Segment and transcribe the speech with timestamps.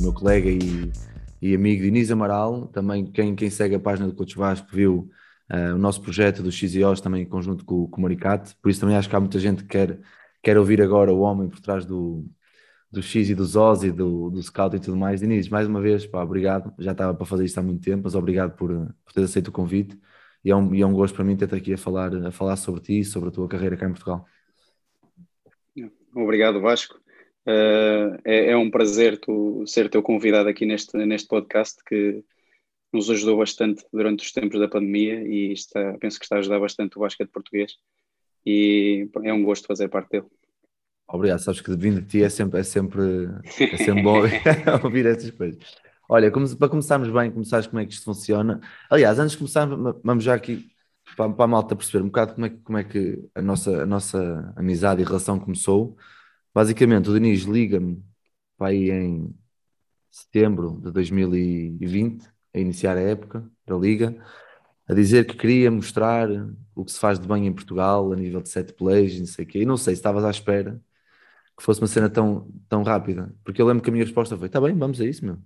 [0.00, 0.90] meu colega e
[1.40, 5.10] e amigo Diniz Amaral, também quem, quem segue a página do Coach Vasco viu
[5.50, 8.80] uh, o nosso projeto do XIOS também em conjunto com, com o Maricate, por isso
[8.80, 9.98] também acho que há muita gente que quer,
[10.42, 12.26] quer ouvir agora o homem por trás do,
[12.92, 15.20] do X e do Zoz e do, do Scout e tudo mais.
[15.20, 18.14] Diniz, mais uma vez, pá, obrigado, já estava para fazer isto há muito tempo, mas
[18.14, 18.70] obrigado por,
[19.04, 19.98] por ter aceito o convite
[20.44, 22.56] e é um, e é um gosto para mim ter-te aqui a falar, a falar
[22.56, 24.26] sobre ti e sobre a tua carreira cá em Portugal.
[26.14, 27.00] Obrigado Vasco.
[27.46, 32.22] Uh, é, é, um prazer tu, ser teu convidado aqui neste, neste podcast que
[32.92, 36.58] nos ajudou bastante durante os tempos da pandemia e está, penso que está a ajudar
[36.58, 37.72] bastante o basquete português
[38.44, 40.26] e é um gosto fazer parte dele.
[41.08, 43.02] Obrigado, sabes que vindo de ti é sempre, é sempre,
[43.58, 44.20] é sempre bom
[44.84, 45.58] ouvir essas coisas.
[46.08, 48.60] Olha, como, para começarmos bem, começares como é que isto funciona.
[48.88, 50.68] Aliás, antes de começarmos, vamos já aqui
[51.16, 53.86] para, para a malta perceber um bocado como é, como é que a nossa, a
[53.86, 55.96] nossa amizade e relação começou.
[56.54, 58.04] Basicamente, o Diniz liga-me
[58.56, 59.34] para aí em
[60.10, 64.16] setembro de 2020, a iniciar a época da Liga,
[64.88, 66.28] a dizer que queria mostrar
[66.74, 69.26] o que se faz de bem em Portugal a nível de set plays e não
[69.26, 69.60] sei o quê.
[69.60, 70.80] E não sei se estavas à espera
[71.56, 74.48] que fosse uma cena tão, tão rápida, porque eu lembro que a minha resposta foi:
[74.48, 75.38] tá bem, vamos a isso, meu.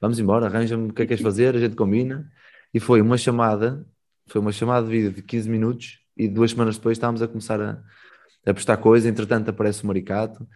[0.00, 2.30] Vamos embora, arranja-me o que é que queres fazer, a gente combina.
[2.72, 3.86] E foi uma chamada,
[4.26, 7.60] foi uma chamada de vídeo de 15 minutos e duas semanas depois estávamos a começar
[7.60, 7.82] a,
[8.44, 10.46] a postar coisa, entretanto aparece o Maricato.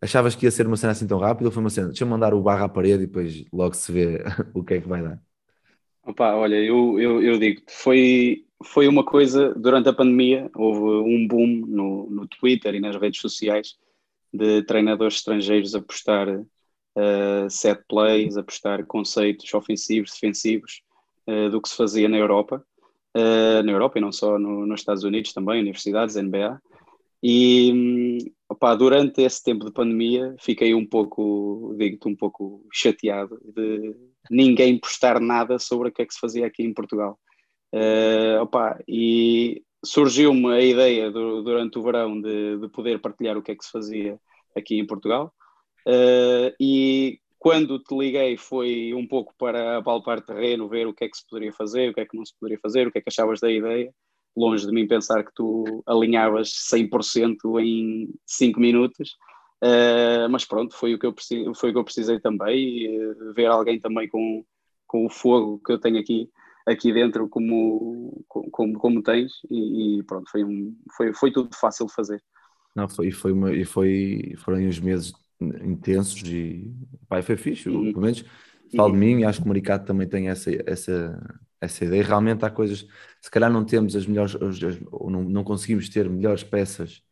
[0.00, 1.88] Achavas que ia ser uma cena assim tão rápida ou foi uma cena?
[1.88, 4.22] Deixa-me mandar o barra à parede e depois logo se vê
[4.54, 5.20] o que é que vai dar.
[6.04, 11.28] Opa, olha, eu, eu, eu digo foi, foi uma coisa, durante a pandemia, houve um
[11.28, 13.76] boom no, no Twitter e nas redes sociais
[14.32, 20.82] de treinadores estrangeiros a postar uh, set plays, a postar conceitos ofensivos, defensivos
[21.28, 22.64] uh, do que se fazia na Europa,
[23.16, 26.60] uh, na Europa e não só no, nos Estados Unidos também, universidades, NBA.
[27.22, 33.94] E opa, durante esse tempo de pandemia fiquei um pouco, digo-te, um pouco chateado de
[34.30, 37.18] ninguém postar nada sobre o que é que se fazia aqui em Portugal.
[37.72, 43.42] Uh, opa, e surgiu-me a ideia do, durante o verão de, de, poder partilhar o
[43.42, 44.18] que é que se fazia
[44.56, 45.32] aqui em Portugal.
[45.86, 51.08] Uh, e quando te liguei foi um pouco para palpar terreno, ver o que é
[51.08, 53.00] que se poderia fazer, o que é que não se poderia fazer, o que é
[53.00, 53.92] que achavas da ideia
[54.36, 59.16] longe de mim pensar que tu alinhavas 100% em 5 minutos,
[59.62, 63.34] uh, mas pronto, foi o, que eu precisei, foi o que eu precisei também, uh,
[63.34, 64.44] ver alguém também com,
[64.86, 66.28] com o fogo que eu tenho aqui,
[66.66, 71.86] aqui dentro como, como, como tens, e, e pronto, foi, um, foi, foi tudo fácil
[71.86, 72.22] de fazer.
[72.74, 75.12] Não, foi, foi, uma, e foi, foram uns meses
[75.62, 76.72] intensos e
[77.08, 77.92] pai, foi fixe, uhum.
[77.92, 78.24] pelo menos
[78.76, 82.02] falo de mim, acho que o Maricato também tem essa, essa, essa ideia.
[82.02, 82.86] Realmente há coisas,
[83.20, 84.36] se calhar não temos as melhores,
[84.90, 87.02] ou não, não conseguimos ter melhores peças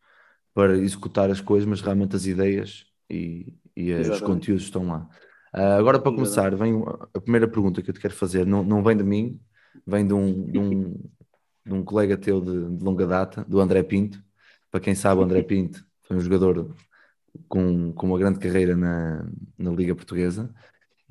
[0.53, 5.07] para executar as coisas, mas realmente as ideias e, e os conteúdos estão lá.
[5.53, 6.81] Uh, agora, para começar, vem
[7.13, 9.39] a primeira pergunta que eu te quero fazer, não, não vem de mim,
[9.85, 10.93] vem de um, de um,
[11.65, 14.21] de um colega teu de, de, longa data, do André Pinto.
[14.69, 16.73] Para quem sabe, o André Pinto foi um jogador
[17.47, 19.25] com, com uma grande carreira na,
[19.57, 20.53] na Liga Portuguesa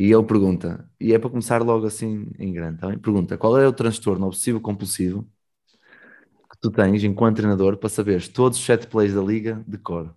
[0.00, 3.68] e ele pergunta, e é para começar logo assim em grande, tá pergunta qual é
[3.68, 5.28] o transtorno obsessivo compulsivo
[6.50, 10.16] que tu tens enquanto treinador para saberes todos os sete plays da liga de cor.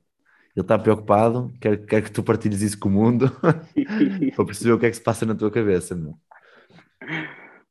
[0.56, 3.30] Ele está preocupado, quer, quer que tu partilhes isso com o mundo
[4.36, 5.94] para perceber o que é que se passa na tua cabeça.
[5.94, 6.14] Meu.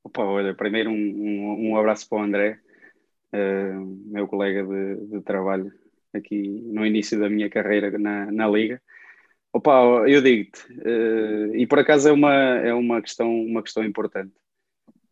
[0.05, 2.59] Opa, olha, primeiro um, um, um abraço para o André,
[3.33, 5.73] uh, meu colega de, de, trabalho
[6.13, 8.83] aqui no início da minha carreira na, na Liga.
[9.55, 14.33] Opa, eu digo-te, uh, e por acaso é uma, é uma, questão, uma questão importante.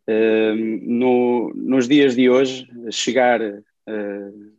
[0.09, 4.53] Uh, no, nos dias de hoje, chegar uh,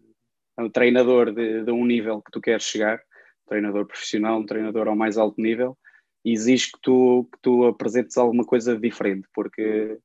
[0.56, 3.02] ao treinador de, de, um nível que tu queres chegar,
[3.48, 5.76] treinador profissional, um treinador ao mais alto nível,
[6.24, 9.98] exige que tu, que tu apresentes alguma coisa diferente, porque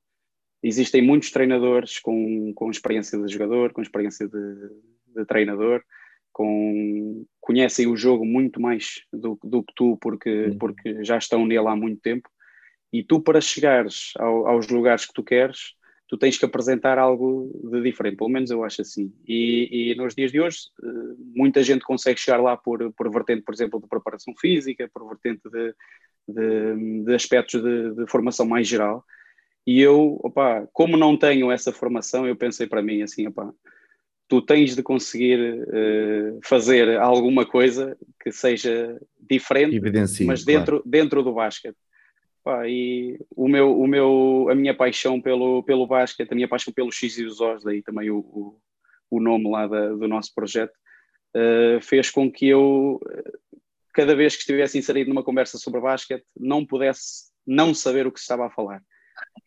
[0.62, 4.70] existem muitos treinadores com, com experiência de jogador, com experiência de,
[5.14, 5.84] de treinador,
[6.36, 11.66] com, conhecem o jogo muito mais do, do que tu, porque, porque já estão nele
[11.66, 12.28] há muito tempo.
[12.92, 15.72] E tu, para chegares ao, aos lugares que tu queres,
[16.06, 19.10] tu tens que apresentar algo de diferente, pelo menos eu acho assim.
[19.26, 23.40] E, e nos dias de hoje, eh, muita gente consegue chegar lá por, por vertente,
[23.40, 25.74] por exemplo, de preparação física, por vertente de,
[26.28, 29.02] de, de aspectos de, de, formação mais geral.
[29.66, 33.54] E eu, opa, como não tenho essa formação, eu pensei para mim assim, opa,
[34.28, 39.80] tu tens de conseguir uh, fazer alguma coisa que seja diferente,
[40.24, 40.82] mas dentro, claro.
[40.84, 41.76] dentro do basquete.
[42.42, 46.72] Pá, e o meu, o meu, a minha paixão pelo, pelo basquete, a minha paixão
[46.72, 48.60] pelo X e os Os, daí também o, o,
[49.10, 50.72] o nome lá da, do nosso projeto,
[51.36, 53.00] uh, fez com que eu,
[53.92, 58.18] cada vez que estivesse inserido numa conversa sobre basquete, não pudesse não saber o que
[58.18, 58.82] se estava a falar.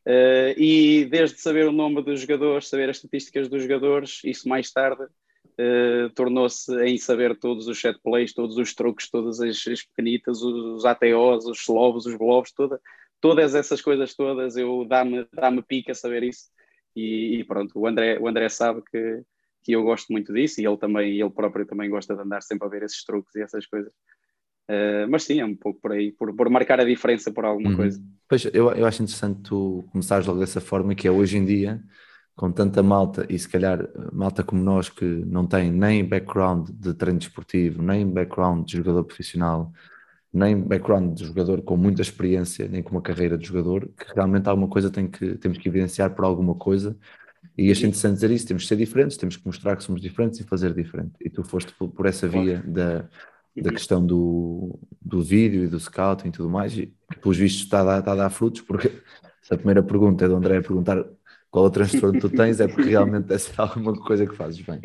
[0.06, 4.72] Uh, e desde saber o nome dos jogadores, saber as estatísticas dos jogadores, isso mais
[4.72, 9.84] tarde uh, tornou-se em saber todos os set plays, todos os truques, todas as, as
[9.84, 12.80] pequenitas, os, ATOs, os slovos, os blobs, toda,
[13.20, 16.46] todas essas coisas todas, eu dá-me dá pica saber isso.
[16.96, 19.22] E, e, pronto, o André, o André sabe que,
[19.64, 22.68] que eu gosto muito disso e ele também, ele próprio também gosta de andar sempre
[22.68, 23.92] a ver esses truques e essas coisas.
[24.70, 27.72] Uh, mas sim, é um pouco por aí, por, por marcar a diferença por alguma
[27.72, 27.76] uhum.
[27.76, 28.00] coisa.
[28.28, 31.82] Pois, eu, eu acho interessante tu começares logo dessa forma, que é hoje em dia,
[32.36, 36.94] com tanta malta, e se calhar malta como nós, que não tem nem background de
[36.94, 39.74] treino desportivo, nem background de jogador profissional,
[40.32, 44.48] nem background de jogador com muita experiência, nem com uma carreira de jogador, que realmente
[44.48, 46.96] alguma coisa tem que, temos que evidenciar por alguma coisa,
[47.58, 50.40] e acho interessante dizer isso, temos que ser diferentes, temos que mostrar que somos diferentes
[50.40, 51.14] e fazer diferente.
[51.20, 53.10] E tu foste por, por essa via da
[53.56, 57.82] da questão do, do vídeo e do scouting e tudo mais, e pelos vistos está
[57.82, 58.90] a, dar, está a dar frutos, porque
[59.42, 61.04] se a primeira pergunta é do André perguntar
[61.50, 64.62] qual é o transtorno tu tens, é porque realmente deve ser alguma coisa que fazes
[64.62, 64.82] bem.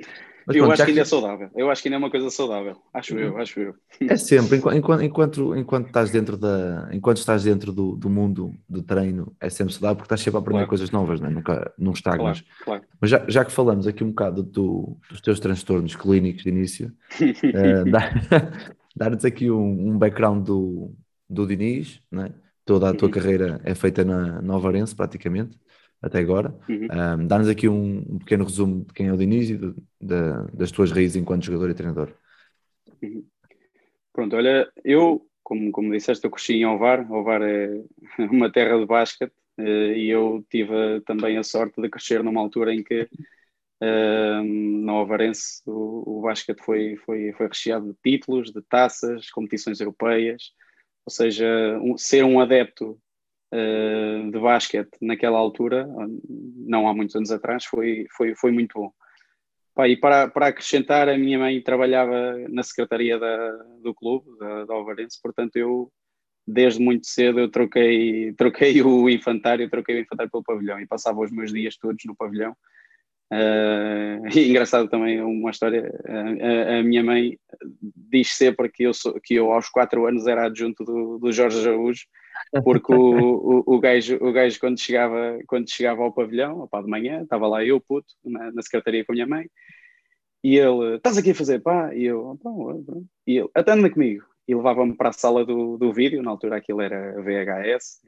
[0.46, 1.50] Mas, eu pronto, acho que ainda é saudável.
[1.56, 2.76] Eu acho que ainda é uma coisa saudável.
[2.92, 3.74] Acho eu, acho eu.
[4.00, 8.82] É sempre, enquanto, enquanto, enquanto estás dentro da, enquanto estás dentro do, do mundo do
[8.82, 10.68] treino, é sempre saudável porque estás sempre a aprender claro.
[10.68, 11.30] coisas novas, né?
[11.30, 12.40] nunca não estagnas.
[12.40, 12.82] Claro, claro.
[13.00, 16.92] Mas já, já que falamos aqui um bocado do, dos teus transtornos clínicos de início,
[17.20, 17.90] uh,
[18.94, 20.92] dar-nos aqui um, um, background do,
[21.28, 22.32] do Diniz, né?
[22.64, 23.14] toda a tua uhum.
[23.14, 25.58] carreira é feita na Nova Arense praticamente
[26.04, 26.54] até agora.
[26.68, 26.88] Uhum.
[26.90, 30.52] Um, Dá-nos aqui um, um, pequeno resumo de quem é o Diniz e de, de,
[30.52, 32.12] das tuas raízes enquanto jogador e treinador.
[33.02, 33.24] Uhum.
[34.12, 37.10] Pronto, olha, eu, como, como disseste, eu cresci em Ovar.
[37.10, 37.82] Ovar é
[38.30, 42.74] uma terra de basquete eh, e eu tive também a sorte de crescer numa altura
[42.74, 43.08] em que
[44.82, 50.52] na Ovarense o, o basquete foi, foi, foi recheado de títulos, de taças, competições europeias,
[51.04, 51.46] ou seja,
[51.82, 52.98] um, ser um adepto
[53.54, 55.88] uh, de basquete naquela altura,
[56.56, 58.92] não há muitos anos atrás, foi, foi, foi muito bom.
[59.74, 63.50] Pá, e para, para acrescentar, a minha mãe trabalhava na secretaria da,
[63.82, 65.90] do clube, da, da Ovarense, portanto eu,
[66.46, 71.20] desde muito cedo, eu troquei, troquei o infantário, troquei o infantário pelo pavilhão e passava
[71.20, 72.56] os meus dias todos no pavilhão.
[73.32, 77.36] Uh, e engraçado também uma história, a, a, minha mãe
[78.12, 81.66] diz sempre que eu, sou, que eu aos 4 anos era adjunto do, do Jorge
[81.66, 82.04] Araújo,
[82.62, 86.88] porque o, o, o, gajo, o gajo quando, chegava, quando chegava ao pavilhão, opa, de
[86.88, 89.48] manhã, estava lá eu, puto, na, na secretaria com a minha mãe,
[90.42, 91.94] e ele, estás aqui a fazer pá?
[91.94, 92.50] E eu, pá,
[93.26, 94.24] e ele, atende comigo.
[94.46, 98.02] E levava-me para a sala do, do vídeo, na altura aquilo era VHS,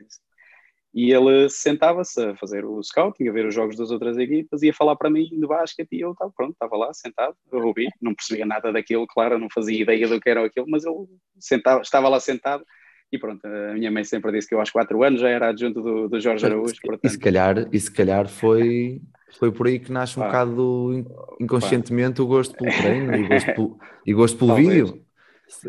[0.94, 4.72] e ele sentava-se a fazer o scouting, a ver os jogos das outras equipas, ia
[4.72, 8.14] falar para mim de basquete e eu estava pronto, estava lá sentado, a ouvir, não
[8.14, 11.06] percebia nada daquilo, claro, não fazia ideia do que era aquilo, mas ele
[11.38, 12.64] sentava, estava lá sentado
[13.12, 15.80] e pronto, a minha mãe sempre disse que eu aos 4 anos já era adjunto
[15.80, 16.74] do, do Jorge Araújo.
[16.82, 17.04] Portanto...
[17.04, 19.00] E, se calhar, e se calhar foi,
[19.38, 20.26] foi por aí que nasce um Pá.
[20.26, 21.06] bocado
[21.40, 25.06] inconscientemente o gosto pelo treino e gosto pelo, e gosto pelo vídeo.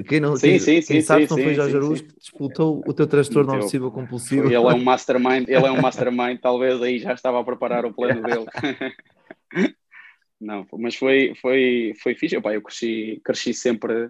[0.07, 2.83] Quem não, sim, quem, sim, quem sim, sabe sim, não foi Jorge Araújo que disputou
[2.85, 4.47] o teu transtorno então, obsessivo compulsivo.
[4.47, 7.93] Ele é um mastermind, ele é um mastermind, talvez aí já estava a preparar o
[7.93, 8.45] plano dele.
[10.41, 12.35] não, mas foi, foi, foi fixe.
[12.35, 14.09] Opa, eu cresci, cresci sempre,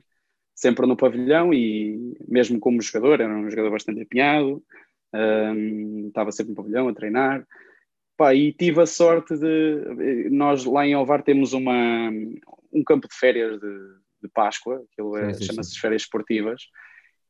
[0.57, 4.61] sempre no pavilhão e mesmo como jogador, era um jogador bastante empenhado,
[5.13, 7.47] um, estava sempre no pavilhão a treinar.
[8.17, 10.29] Pá, e tive a sorte de.
[10.31, 12.09] Nós lá em Ovar temos uma,
[12.73, 13.67] um campo de férias de
[14.21, 16.63] de Páscoa, aquilo é, chama-se férias esportivas,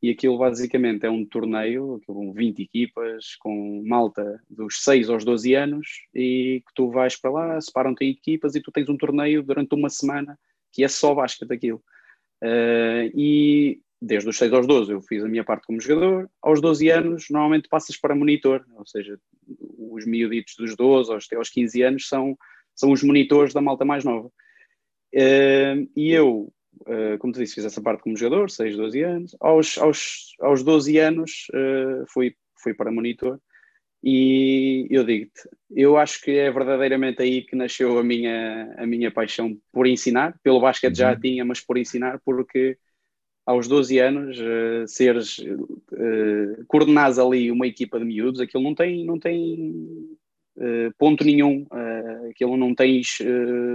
[0.01, 5.55] e aquilo basicamente é um torneio com 20 equipas, com malta dos 6 aos 12
[5.55, 9.41] anos, e que tu vais para lá, separam-te em equipas e tu tens um torneio
[9.41, 10.37] durante uma semana
[10.71, 11.81] que é só basquete aquilo.
[12.43, 16.61] Uh, e desde os 6 aos 12 eu fiz a minha parte como jogador, aos
[16.61, 19.19] 12 anos normalmente passas para monitor, ou seja,
[19.77, 22.37] os miuditos dos 12 aos, aos 15 anos são,
[22.75, 24.27] são os monitores da malta mais nova.
[25.13, 29.35] Uh, e eu uh, como tu disse, fiz essa parte como jogador, 6, 12 anos.
[29.39, 31.47] Aos, aos, aos 12 anos
[32.09, 33.41] fui, fui para monitor
[34.09, 39.11] e eu digo-te, eu acho que é verdadeiramente aí que nasceu a minha, a minha
[39.11, 40.39] paixão por ensinar.
[40.41, 41.19] Pelo basquete já uhum.
[41.19, 42.77] tinha, mas por ensinar, porque
[43.45, 49.05] aos 12 anos, uh, seres, uh, coordenares ali uma equipa de miúdos, aquilo não tem,
[49.05, 50.17] não tem
[50.55, 53.17] uh, ponto nenhum, uh, aquilo não tens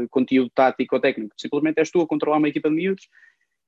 [0.08, 3.06] conteúdo tático ou técnico, simplesmente és tu a controlar uma equipa de miúdos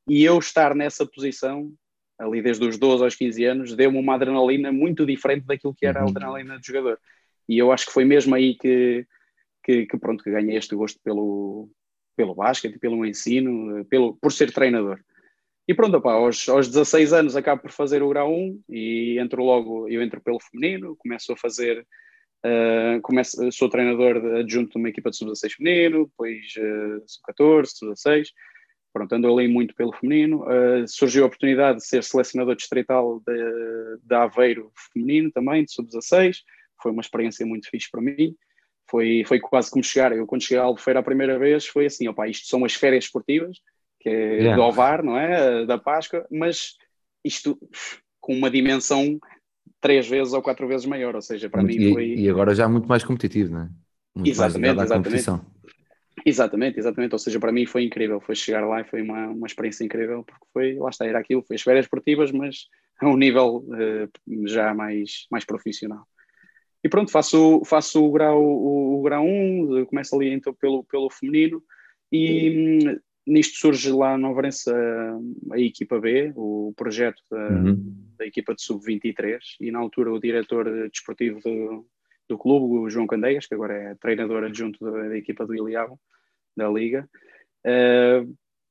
[0.09, 1.71] e eu estar nessa posição,
[2.19, 6.01] ali desde os 12 aos 15 anos, deu-me uma adrenalina muito diferente daquilo que era
[6.01, 6.11] a Uhum.
[6.11, 6.99] adrenalina de jogador.
[7.49, 9.07] E eu acho que foi mesmo aí que,
[9.63, 11.69] que, que pronto, que ganhei este gosto pelo,
[12.17, 15.01] pelo basquete, pelo ensino, pelo, por ser treinador.
[15.67, 19.43] E pronto, opá, aos, aos 16 anos acabo por fazer o grau 1 e entro
[19.43, 21.87] logo, eu entro pelo feminino, começo a fazer,
[22.45, 28.27] uh, começo, sou treinador adjunto de uma equipa de sub-16 feminino, depois uh, sub-14, sub-16,
[28.95, 30.45] pronto, ando ali muito pelo feminino.
[30.45, 36.37] Uh, surgiu a oportunidade de ser selecionador distrital de, de Aveiro feminino também, de sub-16,
[36.81, 38.37] foi uma experiência muito fixe para mim.
[38.89, 42.07] Foi, foi quase como chegar, eu quando cheguei a Albufeira a primeira vez foi assim,
[42.07, 43.59] opá, isto são as férias esportivas,
[43.99, 44.57] que é Yeah.
[44.57, 45.65] do Ovar, não é?
[45.65, 46.75] Da Páscoa, mas
[47.25, 47.59] isto
[48.21, 49.19] com uma dimensão
[49.81, 52.15] três vezes ou quatro vezes maior, ou seja, para mim e, foi...
[52.15, 53.69] e agora já muito mais competitivo, não é?
[54.15, 55.54] Muito Exatamente, mais à exatamente.
[56.25, 57.13] Exatamente, exatamente.
[57.13, 58.21] Ou seja, para mim foi incrível.
[58.21, 61.43] Foi chegar lá e foi uma, uma experiência incrível, porque foi, lá está, era aquilo,
[61.43, 62.67] foi as férias esportivas, mas
[63.01, 64.09] a um nível eh,
[64.47, 66.07] já mais, mais profissional.
[66.83, 71.11] E pronto, faço, faço o grau, o, o grau 1, começo ali então pelo, pelo
[71.11, 71.63] feminino
[72.13, 75.19] e hum, nisto surge lá no Varense a,
[75.53, 77.95] a equipa B, o projeto da, Uhum.
[78.19, 81.87] da equipa de sub-23 e na altura o diretor desportivo do,
[82.29, 85.99] do clube, o João Candeias, que agora é treinador adjunto da, da equipa do Iliabo,
[86.57, 87.09] da Liga,
[87.65, 88.25] eh,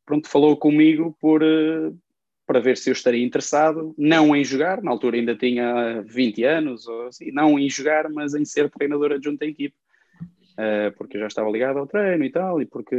[0.05, 1.91] pronto, falou comigo por, eh,
[2.45, 6.87] para ver se eu estaria interessado, não em jogar, na altura ainda tinha 20 anos,
[6.87, 9.75] ou assim, não em jogar, mas em ser treinador adjunto da equipa.
[10.53, 12.95] Uh, porque eu já estava ligado ao treino e tal, e porque,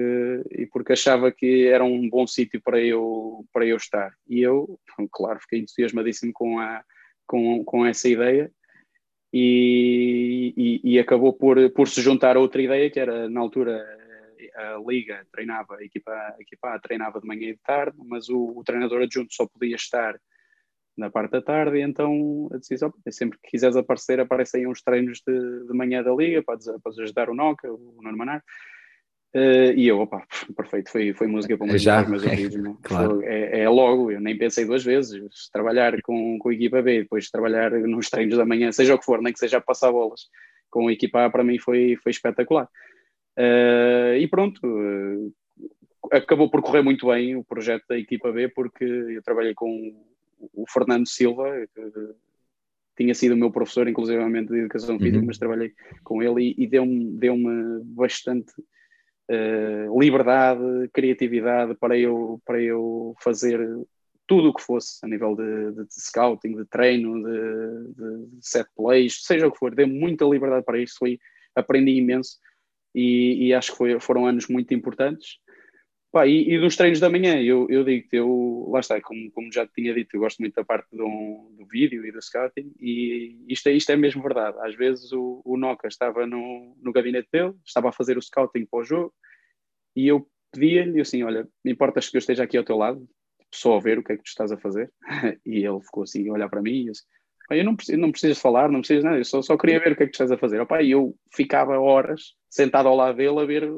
[0.51, 4.13] e porque achava que era um bom sítio para eu, para eu estar.
[4.29, 4.77] E eu,
[5.13, 6.83] claro, fiquei entusiasmadíssimo com, a,
[7.25, 8.51] com, com essa ideia
[9.37, 13.85] e, e, e acabou por, por se juntar a outra ideia, que era, na altura,
[14.55, 18.29] a Liga treinava, a equipa, a equipa A treinava de manhã e de tarde, mas
[18.29, 20.17] o, o treinador adjunto só podia estar
[20.97, 25.21] na parte da tarde, e então a decisão, sempre que quiseres aparecer, aparecem uns treinos
[25.27, 26.69] de, de manhã da Liga, podes,
[27.01, 28.41] ajudar o Noca, o Nuno Manar.
[29.35, 30.25] Uh, e eu, opa,
[30.57, 32.63] perfeito, foi, foi música para Já, meus é, ouvidos.
[32.63, 32.75] não?
[32.83, 33.21] claro.
[33.25, 35.49] É, é logo, eu nem pensei duas vezes.
[35.53, 39.05] Trabalhar com, com a equipa B, depois trabalhar nos treinos da manhã, seja o que
[39.05, 40.29] for, nem que seja passar bolas
[40.71, 42.69] com a equipa A, para mim foi, foi espetacular.
[43.37, 45.33] Uh, e pronto, uh,
[46.13, 49.97] acabou por correr muito bem o projeto da equipa B, porque eu trabalhei com
[50.53, 51.83] o Fernando Silva, que
[52.97, 55.27] tinha sido o meu professor, inclusivamente de educação física, Uhum.
[55.27, 55.73] mas trabalhei
[56.05, 57.37] com ele e, e deu-me deu
[57.85, 58.53] bastante
[59.29, 63.59] eh, liberdade, criatividade para eu, para eu fazer
[64.27, 68.69] tudo o que fosse a nível de, de- de scouting, de treino, de, de set
[68.77, 71.19] plays, seja o que for, deu muita liberdade para isso, foi,
[71.55, 72.39] aprendi imenso
[72.95, 75.39] e, e acho que foi- foram anos muito importantes.
[76.15, 79.33] Pá, e, e dos treinos da manhã, eu, eu digo que eu, lá está, como,
[79.33, 82.23] como já te tinha dito, eu gosto muito da parte do, do vídeo e do
[82.23, 84.57] scouting, e isto, é- isto é mesmo verdade.
[84.61, 88.65] Às vezes o, o Noca estava no, no gabinete dele, estava a fazer o scouting
[88.65, 89.13] para o jogo,
[89.97, 93.05] e eu pedia-lhe assim: Olha, importas que eu esteja aqui ao teu lado,
[93.53, 94.93] só a ver o que é que tu estás a fazer?
[95.45, 96.93] E ele ficou assim a olhar para mim e eu
[97.49, 99.93] "Pá, eu não preciso, não precisas falar, não precisas nada, eu só, só queria ver
[99.93, 100.65] o que é que tu estás a fazer.
[100.81, 103.69] E eu ficava horas sentado ao lado dele a ver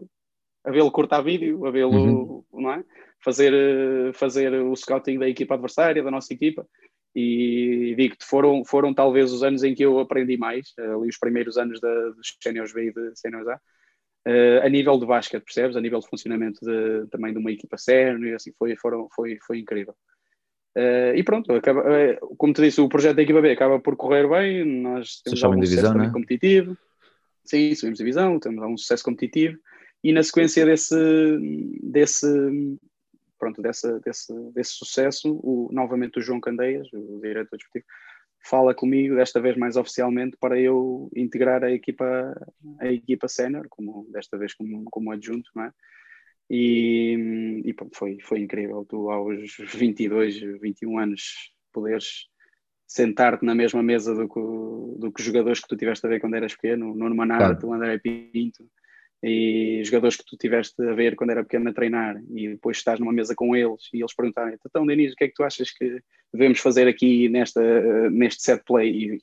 [0.67, 2.85] a vê-lo cortar vídeo, a vê-lo, não é?
[3.25, 6.67] Fazer, fazer o scouting da equipa adversária, da nossa equipa.
[7.15, 11.57] E digo-te, foram, foram talvez os anos em que eu aprendi mais, ali os primeiros
[11.57, 13.61] anos da, dos Seniors B e de Seniors A,
[14.27, 15.77] eh, a nível de basquete, percebes?
[15.77, 19.61] A nível de funcionamento de, também de uma equipa sénior, assim, foi, foram, foi, foi
[19.61, 19.95] incrível.
[20.77, 23.97] Eh, e pronto, acaba, eh, como te disse, o projeto da equipa B acaba por
[23.97, 26.13] correr bem, nós temos sobem algum divisão, sucesso né?
[26.13, 26.77] competitivo,
[27.45, 29.57] sim, subimos divisão, temos algum sucesso competitivo,
[30.09, 30.95] e na sequência desse,
[31.83, 32.29] desse,
[33.37, 37.85] pronto, dessa, desse, desse sucesso, o, novamente o João Candeias, o diretor desportivo,
[38.45, 42.07] fala comigo, desta vez mais oficialmente, para eu integrar a equipa,
[42.79, 45.73] a equipa sénior, como, desta vez como, como adjunto, não é?
[46.49, 52.29] E, e pronto, foi, foi incrível, tu aos 22, 21 anos poderes
[52.87, 54.39] sentar-te na mesma mesa do que,
[55.01, 57.67] do que os jogadores que tu tiveste a ver quando eras pequeno, Nuno Manarte, Claro.
[57.67, 58.71] o André Pinto,
[59.23, 63.01] e jogadores que tu tiveste a ver quando era pequeno a treinar, e depois estás
[63.01, 65.71] numa mesa com eles e eles perguntarem, então Denis, o que é que tu achas
[65.71, 66.01] que
[66.33, 68.91] devemos fazer aqui nesta, neste set play?
[68.91, 69.21] E,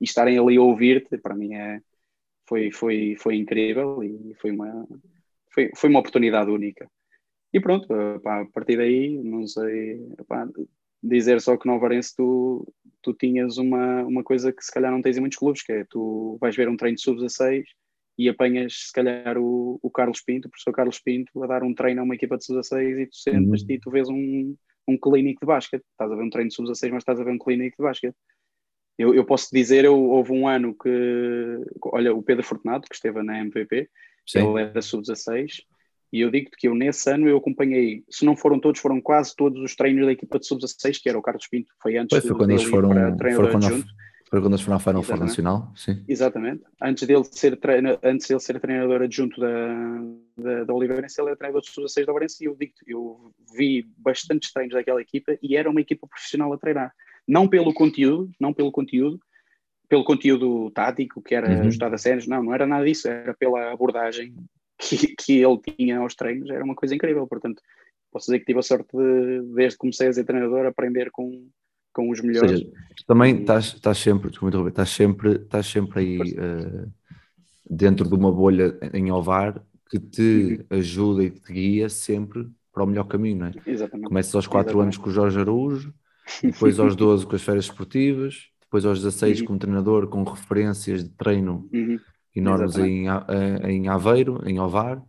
[0.00, 1.80] e estarem ali a ouvir-te, para mim é,
[2.48, 4.86] foi, foi, foi incrível e foi uma,
[5.52, 6.90] foi, foi uma oportunidade única.
[7.52, 7.88] E pronto,
[8.22, 10.48] pá, a partir daí, não sei, pá,
[11.02, 12.66] dizer só que no Alvarense tu,
[13.02, 15.84] tu tinhas uma, uma coisa que se calhar não tens em muitos clubes, que é
[15.84, 17.64] tu vais ver um treino de sub-16
[18.18, 21.74] e apanhas se calhar o, o Carlos Pinto, o professor Carlos Pinto, a dar um
[21.74, 23.76] treino a uma equipa de sub-16 e tu sentas-te uhum.
[23.76, 24.56] e tu vês um,
[24.88, 25.84] um clínico de basquete.
[25.90, 28.16] Estás a ver um treino de sub-16, mas estás a ver um clínico de basquete.
[28.98, 33.22] Eu, eu posso dizer, eu, houve um ano que, olha, o Pedro Fortunato, que esteve
[33.22, 33.88] na MVP,
[34.26, 34.48] Sim.
[34.48, 35.64] ele era sub-16,
[36.10, 39.36] e eu digo-te que eu nesse ano eu acompanhei, se não foram todos, foram quase
[39.36, 42.26] todos os treinos da equipa de sub-16, que era o Carlos Pinto, foi antes foi,
[42.26, 43.84] foi quando eles foram, foi quando,
[44.32, 46.02] eles foram à Final Four Nacional, sim.
[46.08, 46.64] Exatamente.
[46.82, 49.48] Antes dele ser, treina, antes dele ser treinador adjunto da,
[50.36, 53.86] da, da Oliveirense, ele era treinador de sub-16 da Oliveirense e eu digo eu vi
[53.96, 56.92] bastantes treinos daquela equipa e era uma equipa profissional a treinar.
[57.26, 59.20] Não pelo conteúdo, não pelo conteúdo,
[59.88, 61.60] pelo conteúdo tático que era uhum.
[61.60, 64.34] ajustado a séries, não, não era nada disso, era pela abordagem
[64.76, 67.26] que, que ele tinha aos treinos, era uma coisa incrível.
[67.28, 67.62] Portanto,
[68.10, 71.48] posso dizer que tive a sorte de, desde que comecei a ser treinador, aprender com,
[71.96, 72.50] com os melhores.
[72.50, 72.72] Seja,
[73.06, 76.92] também estás, estás sempre, desculpa, estás sempre, estás sempre aí uh,
[77.68, 80.78] dentro de uma bolha em Ovar que te uhum.
[80.78, 83.52] ajuda e te guia sempre para o melhor caminho, não é?
[83.66, 84.08] Exatamente.
[84.08, 85.94] Começas aos 4 anos com o Jorge Araújo,
[86.42, 89.46] depois aos 12 com as férias esportivas, depois aos 16 uhum.
[89.46, 91.98] como treinador com referências de treino uhum
[92.38, 93.06] enormes em,
[93.64, 95.02] em Aveiro, em Ovar,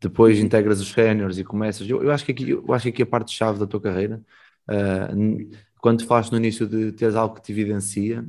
[0.00, 1.90] depois integras os séniores e começas.
[1.90, 4.22] Eu, eu, acho que aqui, eu acho que aqui a parte-chave da tua carreira,
[4.70, 5.48] uh,
[5.80, 8.24] quando falaste no início de teres algo que te evidencia,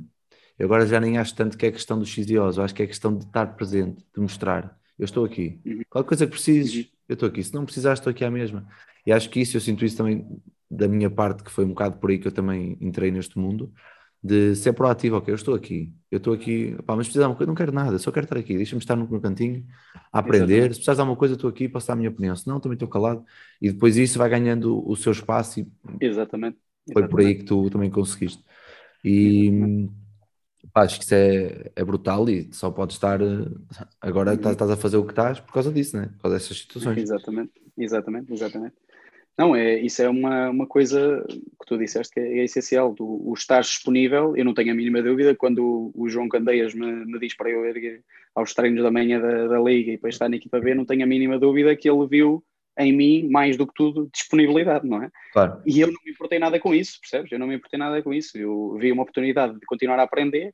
[0.57, 2.75] eu agora já nem acho tanto que é questão do X e O's, eu acho
[2.75, 4.77] que é questão de estar presente, de mostrar.
[4.97, 5.59] Eu estou aqui.
[5.65, 5.81] Uhum.
[5.89, 6.91] Qualquer coisa que precises, uhum.
[7.07, 7.43] eu estou aqui.
[7.43, 8.67] Se não precisares, estou aqui à mesma.
[9.05, 10.27] E acho que isso, eu sinto isso também
[10.69, 13.73] da minha parte, que foi um bocado por aí que eu também entrei neste mundo
[14.21, 17.35] de ser proativo, ok, eu estou aqui, eu estou aqui, pá, mas precisar de uma
[17.37, 19.65] coisa, não quero nada, só quero estar aqui, deixa-me estar no meu cantinho
[20.11, 20.73] a aprender, Exatamente.
[20.73, 22.75] se precisares de alguma coisa, estou aqui, posso dar a minha opinião, se não, também
[22.75, 23.23] estou calado,
[23.61, 25.67] e depois isso vai ganhando o seu espaço e
[26.01, 26.57] Exatamente.
[26.93, 28.43] Foi por aí que tu também conseguiste.
[29.03, 29.51] E
[30.73, 33.19] pá, acho que isso é, é brutal e só podes estar,
[34.01, 36.09] agora estás, estás a fazer o que estás por causa disso, né?
[36.15, 36.97] por causa dessas situações.
[36.97, 38.75] Exatamente, exatamente, exatamente.
[39.37, 42.93] Não, é, isso é uma, uma coisa que tu disseste que é, é essencial.
[42.93, 46.73] Tu, o estar disponível, eu não tenho a mínima dúvida, quando o, o João Candeias
[46.73, 48.03] me, me, diz para eu ir
[48.35, 51.03] aos treinos da manhã da, da Liga e depois estar na equipa B, não tenho
[51.03, 52.43] a mínima dúvida que ele viu
[52.77, 55.09] em mim, mais do que tudo, disponibilidade, não é?
[55.33, 55.61] Claro.
[55.65, 57.31] E eu não me importei nada com isso, percebes?
[57.31, 58.37] Eu não me importei nada com isso.
[58.37, 60.49] Eu vi uma oportunidade de continuar a aprender,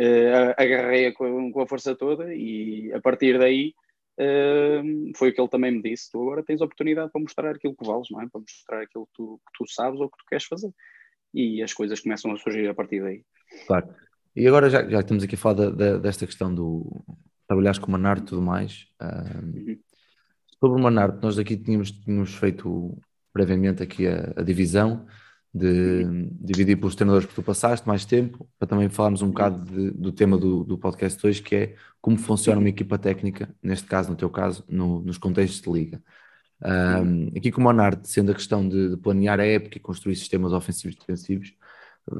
[0.00, 3.74] uh, agarrei-a com, com a força toda e a partir daí
[4.20, 6.10] Uh, foi o que ele também me disse.
[6.10, 8.28] Tu agora tens a oportunidade para mostrar aquilo que vales, não é?
[8.28, 10.72] Para mostrar aquilo que tu, que tu sabes ou que tu queres fazer.
[11.32, 13.22] E as coisas começam a surgir a partir daí.
[13.68, 13.94] Claro.
[14.34, 17.04] E agora já, já estamos aqui a falar da, da, desta questão do
[17.46, 18.88] trabalhares com o Manarte e tudo mais.
[19.00, 19.78] Uh, uhum.
[20.60, 22.96] Sobre o Manarte, nós aqui tínhamos, tínhamos feito
[23.32, 25.06] previamente aqui a, a divisão
[25.54, 26.04] de
[26.40, 30.12] dividir pelos treinadores que tu passaste mais tempo, para também falarmos um bocado de, do
[30.12, 34.16] tema do, do podcast hoje, que é como funciona uma equipa técnica, neste caso, no
[34.16, 36.02] teu caso, no, nos contextos de liga.
[36.60, 40.16] Um, aqui com o Monard, sendo a questão de, de, planear a época e construir
[40.16, 41.54] sistemas ofensivos e defensivos,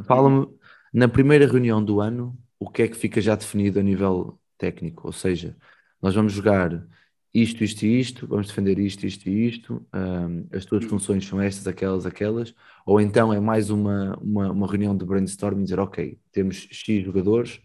[0.05, 0.46] fala-me,
[0.92, 5.07] na primeira reunião do ano, o que é que fica já definido a nível técnico,
[5.07, 5.57] ou seja,
[6.01, 6.87] nós vamos jogar
[7.32, 11.40] isto, isto e isto, vamos defender isto, isto e isto, um, as tuas funções são
[11.40, 12.54] estas, aquelas, aquelas,
[12.86, 17.60] ou então é mais uma, uma, uma reunião de brainstorming, dizer, ok, temos X jogadores,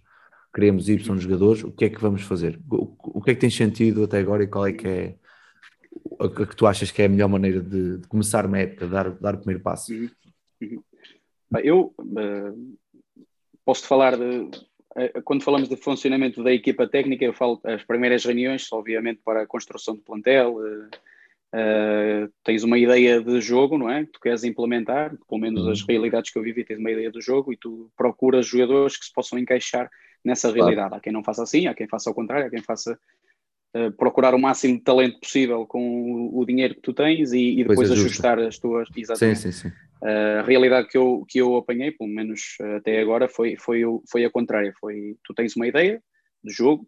[0.53, 2.59] queremos Y jogadores, o que é que vamos fazer?
[2.69, 5.15] O, o que é que tem sentido até agora e qual é que é
[6.19, 9.11] o que tu achas que é a melhor maneira de, de começar uma época, dar,
[9.11, 9.93] dar o primeiro passo?
[9.93, 10.09] Uhum.
[10.61, 10.83] Uhum.
[11.63, 12.77] Eu uh,
[13.65, 14.49] posso falar de
[15.23, 19.47] quando falamos de funcionamento da equipa técnica, eu falo as primeiras reuniões, obviamente para a
[19.47, 20.57] construção de plantel,
[21.53, 24.05] uh, tens uma ideia de jogo, não é?
[24.05, 25.87] Que tu queres implementar, pelo menos as uhum.
[25.89, 29.13] realidades que eu vivi, tens uma ideia do jogo e tu procuras jogadores que se
[29.13, 29.89] possam encaixar
[30.23, 30.89] nessa realidade.
[30.89, 30.95] Claro.
[30.95, 32.97] Há quem não faça assim, há quem faça ao contrário, há quem faça
[33.75, 37.59] uh, procurar o máximo de talento possível com o, o dinheiro que tu tens e,
[37.59, 38.87] e depois ajustar as tuas.
[38.95, 39.39] Exatamente.
[39.39, 43.55] Sim, sim, sim a realidade que eu, que eu apanhei, pelo menos até agora, foi,
[43.55, 44.73] foi, foi a contrária.
[44.79, 46.01] Foi, tu tens uma ideia
[46.43, 46.87] de jogo,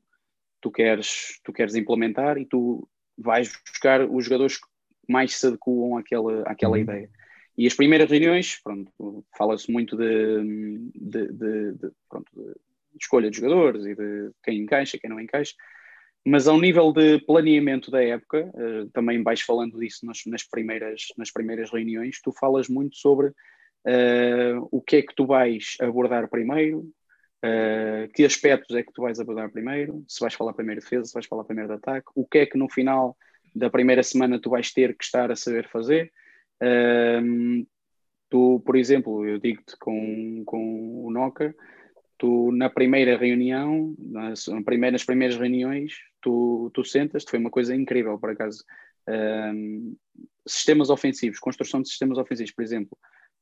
[0.62, 4.68] tu queres, tu queres implementar e tu vais buscar os jogadores que
[5.08, 6.82] mais se adequam àquela, àquela uhum.
[6.82, 7.10] ideia.
[7.58, 8.92] E as primeiras reuniões, pronto,
[9.38, 12.54] fala-se muito de, de, de, de, pronto, de
[13.00, 15.54] escolha de jogadores e de quem encaixa, quem não encaixa.
[16.28, 21.06] Mas ao nível de planeamento da época, uh, também vais falando disso nas, nas, primeiras,
[21.18, 26.28] nas primeiras reuniões, tu falas muito sobre uh, o que é que tu vais abordar
[26.28, 30.86] primeiro, uh, que aspectos é que tu vais abordar primeiro, se vais falar primeiro de
[30.86, 33.16] defesa, se vais falar primeiro de ataque, o que é que no final
[33.54, 36.12] da primeira semana tu vais ter que estar a saber fazer.
[36.62, 37.66] Um,
[38.30, 41.56] tu, por exemplo, eu digo-te com, com o Noca,
[42.18, 48.18] tu na primeira reunião, nas, nas primeiras reuniões, tu, tu sentas, foi uma coisa incrível,
[48.18, 48.64] por acaso.
[49.08, 49.96] Um,
[50.48, 52.98] sistemas ofensivos, construção de sistemas ofensivos, por exemplo,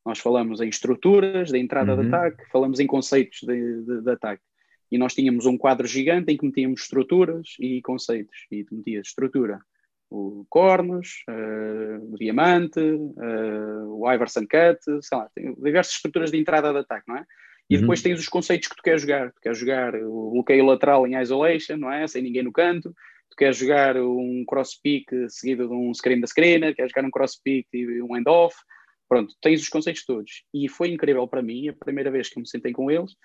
[0.05, 2.01] nós falamos em estruturas de entrada uhum.
[2.01, 4.43] de ataque, falamos em conceitos de, de, de, ataque.
[4.91, 8.45] E nós tínhamos um quadro gigante em que metíamos estruturas e conceitos.
[8.51, 9.59] E tu metias estrutura,
[10.09, 16.71] o cornos, uh, o diamante, uh, o Iverson Cut, sei lá, diversas estruturas de entrada
[16.71, 17.25] de ataque, não é?
[17.73, 17.81] E uhum.
[17.81, 19.31] depois tens os conceitos que tu queres jogar.
[19.31, 22.07] Tu queres jogar o bloqueio lateral em isolation, não é?
[22.07, 22.93] Sem ninguém no canto.
[23.31, 27.09] Tu queres jogar um cross pick seguido de um screen da screener, queres jogar um
[27.09, 28.55] cross pick e um end-off.
[29.09, 30.43] Pronto, tens os conceitos todos.
[30.53, 33.15] E foi incrível para mim, a primeira vez que me sentei com eles,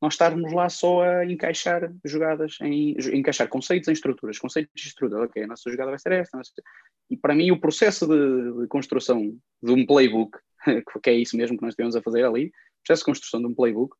[0.00, 5.24] nós estarmos lá só a encaixar jogadas, em, encaixar conceitos em estruturas, conceitos de estrutura.
[5.24, 6.36] Ok, a nossa jogada vai ser esta.
[6.36, 6.52] Nossa...
[7.10, 10.38] E para mim, o processo de, de, construção de um playbook,
[11.02, 12.52] que é isso mesmo que nós temos a fazer ali,
[12.86, 13.96] processo de construção de um playbook,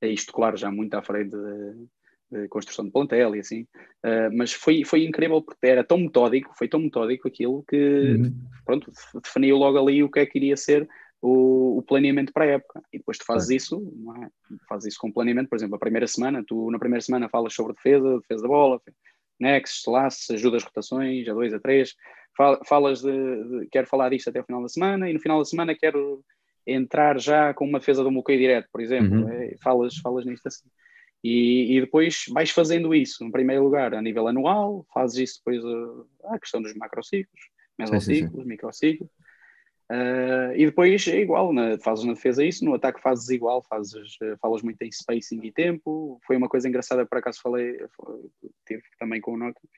[0.00, 3.62] é isto, claro, já muito à frente de, de construção de plantel e assim,
[4.04, 8.34] uh, mas foi, foi incrível porque era tão metódico, foi tão metódico aquilo que, uhum.
[8.64, 10.88] pronto, definiu logo ali o que é que iria ser
[11.20, 12.82] o, o, planeamento para a época.
[12.92, 14.28] E depois tu fazes isso, é?
[14.68, 17.74] fazes isso com planeamento, por exemplo, a primeira semana, tu na primeira semana falas sobre
[17.74, 18.80] defesa, defesa da bola,
[19.40, 21.94] next, laços, ajudas rotações, a dois, a três,
[22.66, 25.44] falas de, de, quero falar disto até o final da semana, e no final da
[25.44, 26.24] semana quero
[26.72, 29.28] entrar já com uma defesa do bloqueio direto, por exemplo, uhum.
[29.28, 30.68] é, falas, falas nisto assim.
[31.22, 35.64] E, e, depois vais fazendo isso, em primeiro lugar, a nível anual, fazes isso depois
[35.64, 37.40] a, a questão dos macrociclos,
[37.78, 39.10] mesociclos, microciclos,
[39.90, 44.16] Uh, e depois é igual, na, fazes na defesa isso, no ataque fazes igual, fazes,
[44.22, 46.20] uh, falas muito em spacing e tempo.
[46.26, 47.78] Foi uma coisa engraçada, por acaso falei,
[48.66, 49.68] tive também com o Nokia.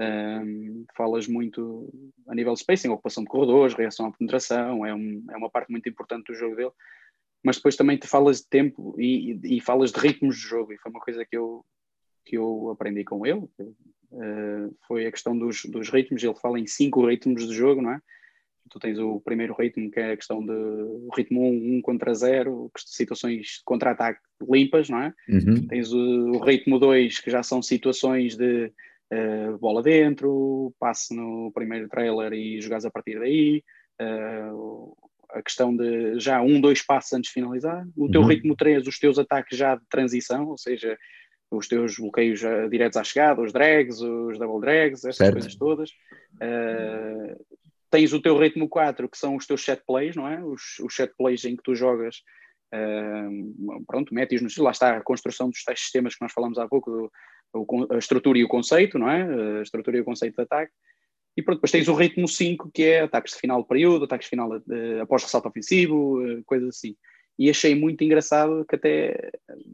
[0.00, 1.92] Uh, falas muito
[2.26, 5.70] a nível de spacing, ocupação de corredores, reação à penetração, é, um, é uma parte
[5.70, 6.72] muito importante do jogo dele.
[7.44, 10.72] Mas depois também te falas de tempo e, e, e falas de ritmos de jogo,
[10.72, 11.64] e foi uma coisa que eu,
[12.24, 13.48] que eu aprendi com ele.
[14.12, 17.92] Uh, foi a questão dos, dos ritmos, ele fala em cinco ritmos de jogo, não
[17.92, 18.00] é?
[18.70, 20.52] tu tens o primeiro ritmo, que é a questão de
[21.16, 25.12] ritmo 1, 1 contra 0, situações de contra-ataque limpas, não é?
[25.28, 25.66] Uhum.
[25.66, 28.72] Tens o, o, ritmo 2, que já são situações de
[29.12, 33.62] uh, bola dentro, passe no primeiro trailer e jogares a partir daí,
[34.00, 34.96] uh,
[35.30, 38.26] a questão de já um, dois passos antes de finalizar, o teu uhum.
[38.26, 40.98] ritmo 3, os teus ataques já de transição, ou seja,
[41.50, 45.32] os teus bloqueios diretos à chegada, os drags, os double drags, essas certo.
[45.32, 45.90] coisas todas.
[46.34, 47.44] Uh,
[47.90, 50.42] tens o teu ritmo 4, que são os teus set plays, não é?
[50.42, 52.22] Os, os set plays em que tu jogas,
[52.72, 56.68] uh, pronto, metes no lá está a construção dos tais sistemas que nós falamos há
[56.68, 57.12] pouco, do,
[57.90, 59.58] a estrutura e o conceito, não é?
[59.58, 60.72] A estrutura e o conceito de ataque.
[61.36, 64.26] E pronto, depois tens o ritmo 5, que é ataques de final de período, ataques
[64.26, 66.96] de final de, após ressalto ofensivo, uh, coisas assim.
[67.38, 69.30] E achei muito engraçado que até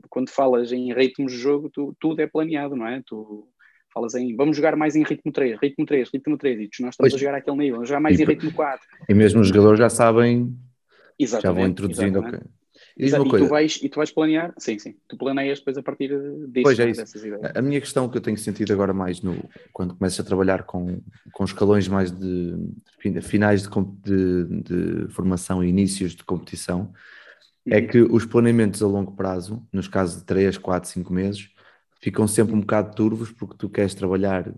[0.09, 3.03] quando falas em ritmos de jogo, tu, tudo é planeado, não é?
[3.05, 3.49] Tu,
[3.97, 6.95] falas em vamos jogar mais em ritmo 3, ritmo 3, ritmo 3, e nós estamos
[6.97, 7.15] pois.
[7.15, 8.87] a jogar aquele nível, vamos jogar mais e, em ritmo 4.
[9.09, 10.55] E mesmo os jogadores já sabem,
[11.19, 12.19] exatamente, já vão introduzindo.
[12.21, 12.41] Okay.
[12.99, 16.09] E, e, tu vais, e tu vais planear, sim, sim, tu planeias depois a partir
[16.49, 17.03] disso, pois é isso.
[17.55, 19.37] A minha questão que eu tenho sentido agora mais no,
[19.71, 21.03] quando começas a trabalhar com,
[21.35, 22.57] com escalões mais de
[23.21, 23.69] finais de,
[24.03, 26.91] de, de formação e inícios de competição,
[27.67, 27.87] é uhum.
[27.87, 31.51] que os planeamentos a longo prazo, nos casos de 3, 4, 5 meses,
[32.01, 34.51] ficam sempre um bocado turvos porque tu queres trabalhar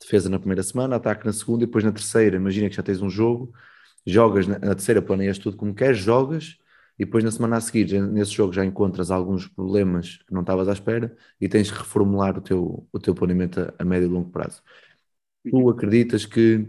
[0.00, 2.36] defesa na primeira semana, ataque na segunda e depois na terceira.
[2.36, 3.52] Imagina que já tens um jogo,
[4.04, 6.60] jogas na, na terceira, planeias tudo como queres, jogas
[7.02, 10.68] e depois na semana a seguir, nesse jogo já encontras alguns problemas que não estavas
[10.68, 14.08] à espera e tens que reformular o teu, o teu planeamento a, a médio e
[14.08, 14.62] longo prazo.
[15.50, 15.68] Tu uhum.
[15.68, 16.64] acreditas que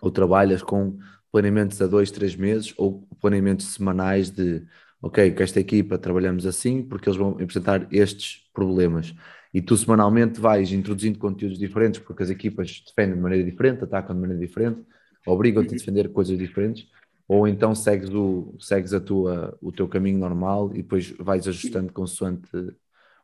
[0.00, 0.96] ou trabalhas com
[1.32, 4.64] planeamentos a dois, três meses ou planeamentos semanais de
[5.02, 9.12] ok, com esta equipa trabalhamos assim porque eles vão apresentar estes problemas.
[9.52, 14.14] E tu semanalmente vais introduzindo conteúdos diferentes porque as equipas defendem de maneira diferente, atacam
[14.14, 14.84] de maneira diferente,
[15.26, 15.78] obrigam-te a uhum.
[15.78, 16.86] defender coisas diferentes,
[17.28, 21.92] ou então segues, o, segues a tua, o teu caminho normal e depois vais ajustando
[21.92, 22.50] consoante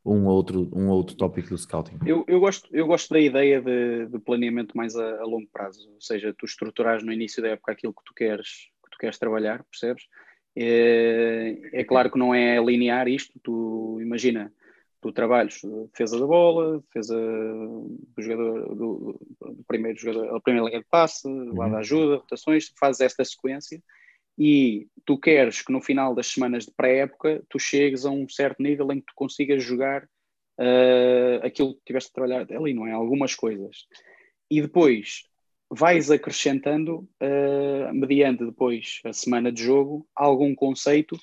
[0.05, 1.99] um outro, um outro tópico do scouting.
[2.05, 5.89] Eu, eu, gosto, eu gosto da ideia de, de planeamento mais a, a, longo prazo,
[5.95, 9.19] ou seja, tu estruturares no início da época aquilo que tu queres, que tu queres
[9.19, 10.05] trabalhar, percebes?
[10.55, 14.53] É, é claro que não é linear isto, tu imagina,
[15.05, 15.61] tu trabalhas
[15.93, 21.29] defesa da bola, defesa do jogador, do, do primeiro jogador, a primeira linha de passe,
[21.29, 21.55] uhum.
[21.55, 23.83] lá da ajuda, rotações, fazes esta sequência
[24.39, 28.63] e tu queres que no final das semanas de pré-época tu chegues a um certo
[28.63, 30.05] nível em que tu consigas jogar
[30.59, 32.93] uh, aquilo que tiveste a trabalhar ali, não é?
[32.93, 33.87] Algumas coisas.
[34.51, 35.25] E depois
[35.71, 41.15] vais acrescentando, uh, mediante depois a semana de jogo, algum conceito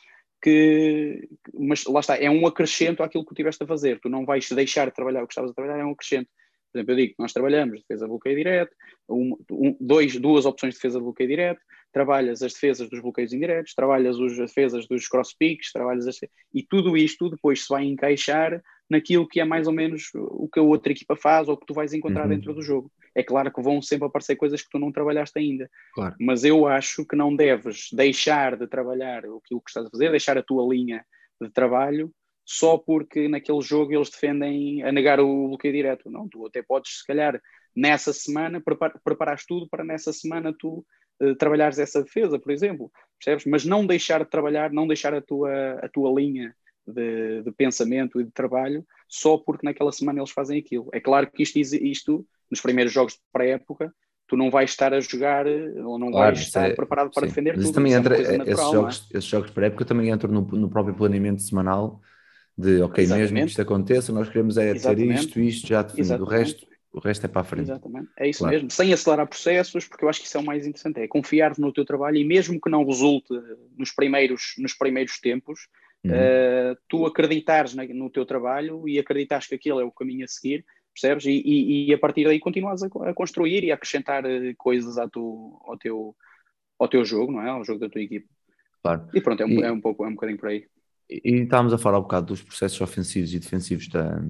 [0.41, 3.99] que, mas lá está, é um acrescento àquilo que tu tiveste a fazer.
[3.99, 6.29] Tu não vais deixar de trabalhar o que estavas a trabalhar, é um acrescento.
[6.71, 8.75] Por exemplo, eu digo que nós trabalhamos defesa de bloqueio direto,
[9.09, 13.33] um, um, dois, duas opções de defesa de bloqueio direto, trabalhas as defesas dos bloqueios
[13.33, 16.19] indiretos, trabalhas as defesas dos cross picks, trabalhas as,
[16.53, 20.59] e tudo isto depois se vai encaixar naquilo que é mais ou menos o que
[20.59, 22.29] a outra equipa faz ou que tu vais encontrar uhum.
[22.29, 22.91] dentro do jogo.
[23.13, 26.15] É claro que vão sempre aparecer coisas que tu não trabalhaste ainda, claro.
[26.19, 30.37] mas eu acho que não deves deixar de trabalhar aquilo que estás a fazer, deixar
[30.37, 31.05] a tua linha
[31.41, 32.11] de trabalho
[32.45, 36.09] só porque naquele jogo eles defendem a negar o bloqueio direto.
[36.09, 37.41] Não, tu até podes, se calhar,
[37.75, 40.85] nessa semana, prepar, preparares tudo para nessa semana tu
[41.21, 43.45] uh, trabalhares essa defesa, por exemplo, percebes?
[43.45, 46.53] Mas não deixar de trabalhar, não deixar a tua, a tua linha
[46.85, 50.89] de, de pensamento e de trabalho só porque naquela semana eles fazem aquilo.
[50.93, 53.93] É claro que isto, isto nos primeiros jogos de pré-época,
[54.27, 57.29] tu não vais estar a jogar ou não claro, vais estar é, preparado para sim.
[57.29, 57.75] defender Mas tudo.
[57.75, 59.17] Também entra, é natural, esses, jogos, é?
[59.17, 62.01] esses jogos pré-época também entram no, no próprio planeamento semanal
[62.57, 63.33] de ok, Exatamente.
[63.33, 66.99] mesmo que isto aconteça, nós queremos é ter isto, isto já definido, o resto, o
[66.99, 67.63] resto é para a frente.
[67.63, 68.53] Exatamente, é isso claro.
[68.53, 71.57] mesmo, sem acelerar processos, porque eu acho que isso é o mais interessante, é confiar
[71.57, 73.33] no teu trabalho e mesmo que não resulte
[73.77, 75.67] nos primeiros, nos primeiros tempos,
[76.05, 76.11] uhum.
[76.11, 80.65] uh, tu acreditares no teu trabalho e acreditares que aquele é o caminho a seguir,
[80.93, 81.25] percebes?
[81.25, 84.97] E, e, e a partir daí continuas a, a, construir e a acrescentar eh, coisas
[84.97, 86.15] ao teu, ao, teu,
[86.79, 87.49] ao teu jogo, não é?
[87.49, 88.27] Ao jogo da tua equipe.
[88.81, 89.07] Claro.
[89.13, 89.63] E pronto, é um, e...
[89.63, 90.65] é um pouco, é um bocadinho por aí
[91.11, 94.21] e estávamos a falar um bocado dos processos ofensivos e defensivos da,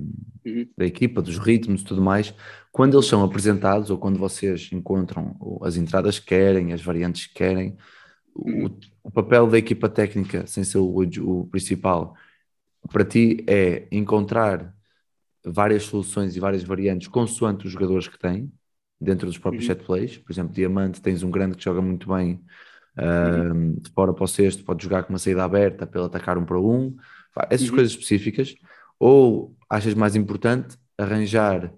[0.44, 0.68] uhum.
[0.76, 2.34] da equipa, dos ritmos e tudo mais.
[2.72, 7.36] Quando eles são apresentados ou quando vocês encontram as entradas que querem, as variantes que
[7.36, 7.78] querem,
[8.36, 8.66] uhum.
[8.66, 12.16] o, o, papel da equipa técnica, sem ser o, o, principal,
[12.92, 14.76] para ti é encontrar
[15.44, 18.52] várias soluções e várias variantes consoante os jogadores que têm
[19.00, 19.76] dentro dos próprios uhum.
[19.76, 20.18] set plays.
[20.18, 22.40] Por exemplo, Diamante, tens um grande que joga muito bem
[22.98, 23.76] Uhum.
[23.76, 26.44] de fora para o sexto, pode jogar com uma saída aberta para ele atacar um
[26.44, 26.94] para um,
[27.50, 27.76] essas uhum.
[27.76, 28.54] coisas específicas.
[29.00, 31.74] Ou achas mais importante arranjar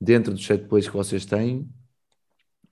[0.00, 1.68] dentro dos set plays que vocês têm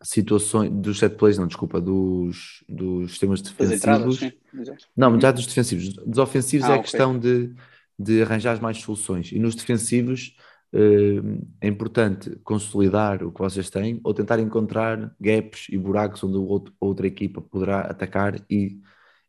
[0.02, 4.22] situações dos set plays, não, desculpa, dos, dos sistemas defensivos.
[4.22, 5.94] Entradas, não, já dos defensivos.
[5.94, 6.82] Dos ofensivos ah, é okay.
[6.82, 7.52] questão de,
[7.98, 9.32] de arranjar mais soluções.
[9.32, 10.36] E nos defensivos
[11.60, 16.84] é importante consolidar o que vocês têm ou tentar encontrar gaps e buracos onde a
[16.84, 18.80] outra equipa poderá atacar e,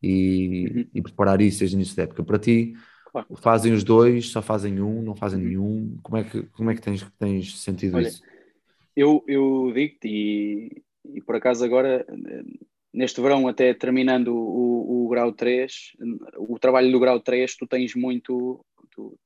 [0.01, 0.85] e, uhum.
[0.95, 2.23] e preparar isso desde o início da época.
[2.23, 2.73] Para ti,
[3.11, 3.27] claro.
[3.37, 5.47] fazem os dois, só fazem um, não fazem uhum.
[5.47, 5.97] nenhum?
[6.03, 8.21] Como é que, como é que tens, tens sentido Olha, isso?
[8.95, 12.05] Eu, eu digo-te, e, e por acaso agora,
[12.93, 15.93] neste verão, até terminando o, o, grau 3,
[16.37, 18.65] o trabalho do grau 3, tu tens muito.
[18.91, 19.17] Tu,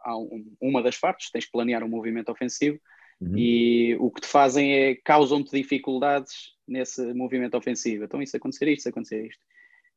[0.00, 2.78] há um, uma das partes, tens que planear um movimento ofensivo
[3.20, 3.36] uhum.
[3.36, 8.04] e o que te fazem é causam-te dificuldades nesse movimento ofensivo.
[8.04, 9.42] Então, isso acontecer isto, isso acontecer isto.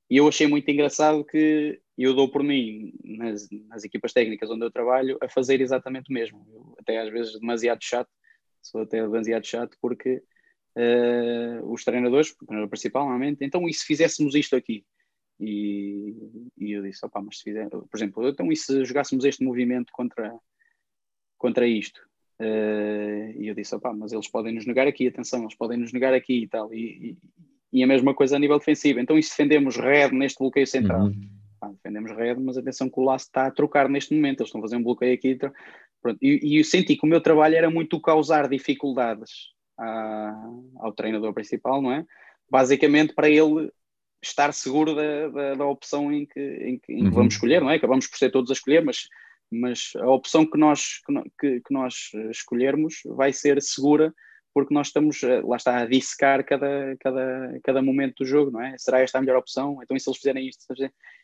[0.09, 4.65] E eu achei muito engraçado que eu dou por mim, nas, nas equipas técnicas onde
[4.65, 6.45] eu trabalho, a fazer exatamente o mesmo.
[6.51, 8.09] Eu, até às vezes demasiado chato,
[8.61, 10.21] sou até demasiado chato, porque
[11.65, 14.83] os treinadores, o treinador principal, normalmente, então e se fizéssemos isto aqui?
[15.39, 16.15] E,
[16.57, 19.91] e eu disse, opá, mas se fizer, por exemplo, então e se jogássemos este movimento
[19.91, 20.33] contra,
[21.37, 22.01] contra isto?
[22.39, 25.93] Uh, e eu disse, opá, mas eles podem nos negar aqui, atenção, eles podem nos
[25.93, 26.73] negar aqui e tal.
[26.73, 27.17] E,
[27.71, 28.99] e, e a mesma coisa a nível defensivo.
[28.99, 31.05] Então e se defendemos red neste bloqueio central?
[31.05, 31.29] Uhum.
[31.61, 34.59] Ah, defendemos red, mas atenção que o laço está a trocar neste momento, eles estão
[34.59, 35.29] a fazer um bloqueio aqui.
[35.29, 35.51] Então,
[36.21, 40.33] e, e eu senti que o meu trabalho era muito causar dificuldades à,
[40.77, 42.05] ao treinador principal, não é?
[42.49, 43.71] Basicamente para ele
[44.21, 47.11] estar seguro da, da, da opção em que, em que, em que uhum.
[47.11, 47.75] vamos escolher, não é?
[47.75, 49.07] Acabamos por ser todos a escolher, mas,
[49.51, 50.99] mas a opção que nós,
[51.39, 54.13] que, que nós escolhermos vai ser segura
[54.53, 58.61] porque nós estamos, eh, lá está, a dissecar cada, cada, cada momento do jogo, não
[58.61, 58.77] é?
[58.77, 59.79] Será esta a melhor opção?
[59.81, 60.63] Então, e se eles fizerem isto?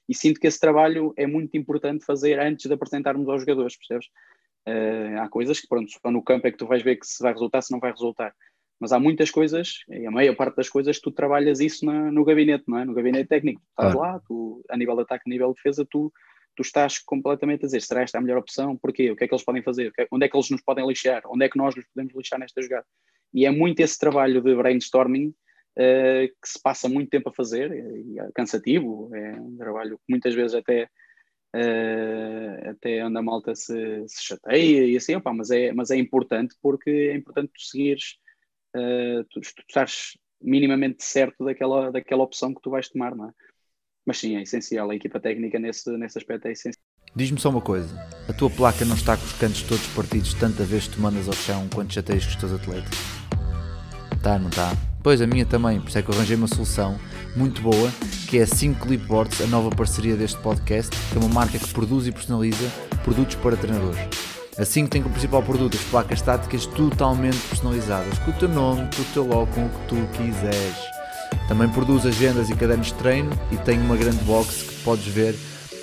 [0.07, 4.07] E sinto que esse trabalho é muito importante fazer antes de apresentarmos aos jogadores, percebes?
[4.69, 7.21] Uh, há coisas que, pronto, só no campo é que tu vais ver que se
[7.23, 8.33] vai resultar, se não vai resultar.
[8.79, 12.23] Mas há muitas coisas, e a maior parte das coisas, tu trabalhas isso na, no
[12.23, 12.85] gabinete, não é?
[12.85, 13.61] No gabinete técnico.
[13.61, 13.99] Tu estás ah.
[13.99, 16.13] lá, tu, a nível de ataque, a nível de defesa, tu,
[16.55, 18.77] tu estás completamente a dizer: será esta a melhor opção?
[18.77, 19.11] Porquê?
[19.11, 19.91] O que é que eles podem fazer?
[19.99, 21.21] É, onde é que eles nos podem lixar?
[21.25, 22.85] Onde é que nós nos podemos lixar nesta jogada?
[23.33, 27.71] E é muito esse trabalho de brainstorming uh, que se passa muito tempo a fazer,
[27.71, 30.89] e é cansativo, é um trabalho que muitas vezes até.
[31.55, 35.97] Uh, até onde a malta se, se chateia e assim, opa, mas, é, mas é
[35.97, 38.17] importante porque é importante tu seguires
[38.75, 43.31] uh, tu, tu estás minimamente certo daquela, daquela opção que tu vais tomar, não é?
[44.05, 46.83] Mas sim, é essencial, a equipa técnica nesse, nesse aspecto é essencial.
[47.15, 47.95] Diz-me só uma coisa,
[48.27, 51.27] a tua placa não está com os cantos todos partidos tanta vez que tu mandas
[51.27, 52.97] ao chão quando chateias com os teus atletas?
[54.21, 54.88] Tá, não está?
[55.01, 56.99] Pois, a minha também, por isso é que eu arranjei uma solução
[57.35, 57.89] muito boa,
[58.27, 61.73] que é a 5 Clipboards, a nova parceria deste podcast, que é uma marca que
[61.73, 62.69] produz e personaliza
[63.03, 63.99] produtos para treinadores.
[64.57, 68.89] A 5 tem como principal produto as placas estáticas totalmente personalizadas, com o teu nome,
[68.93, 70.75] com o teu logo, com o que tu quiseres.
[71.47, 75.33] Também produz agendas e cadernos de treino e tem uma grande box que podes ver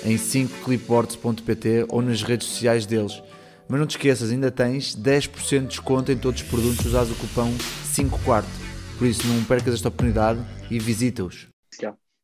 [0.05, 3.21] em 5clipboards.pt ou nas redes sociais deles.
[3.67, 7.15] Mas não te esqueças, ainda tens 10% de desconto em todos os produtos usados o
[7.15, 7.51] cupom
[7.83, 8.66] 5 quarto.
[8.97, 10.39] Por isso não percas esta oportunidade
[10.71, 11.47] e visita-os.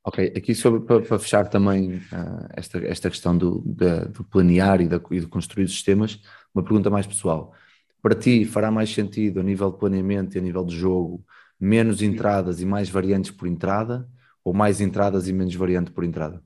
[0.05, 4.81] Ok, aqui sobre, para, para fechar também uh, esta, esta questão do, de, do planear
[4.81, 6.19] e, da, e de construir sistemas,
[6.53, 7.53] uma pergunta mais pessoal.
[8.01, 11.23] Para ti, fará mais sentido a nível de planeamento e a nível de jogo,
[11.57, 14.09] menos entradas e mais variantes por entrada,
[14.43, 16.43] ou mais entradas e menos variante por entrada?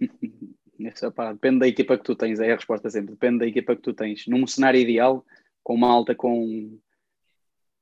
[0.78, 3.92] Depende da equipa que tu tens, é a resposta sempre, depende da equipa que tu
[3.92, 4.26] tens.
[4.26, 5.24] Num cenário ideal,
[5.62, 6.78] com uma alta com,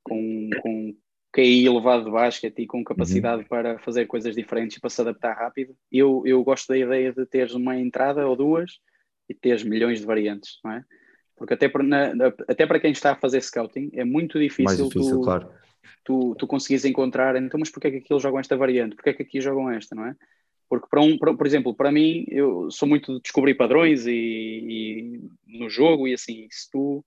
[0.03, 0.95] com, com
[1.31, 3.47] QI elevado de basquete e com capacidade uhum.
[3.47, 5.75] para fazer coisas diferentes e para se adaptar rápido.
[5.91, 8.79] Eu, eu gosto da ideia de teres uma entrada ou duas
[9.29, 10.83] e teres milhões de variantes, não é?
[11.35, 12.11] Porque até para, na,
[12.47, 15.49] até para quem está a fazer scouting é muito difícil, difícil tu, claro.
[16.03, 18.95] tu, tu conseguires encontrar, então, mas porquê é que aqui eles jogam esta variante?
[18.95, 20.15] Porquê é que aqui jogam esta, não é?
[20.67, 24.11] Porque para um, para, por exemplo, para mim, eu sou muito de descobrir padrões e,
[25.47, 27.03] e no jogo e assim, se tu,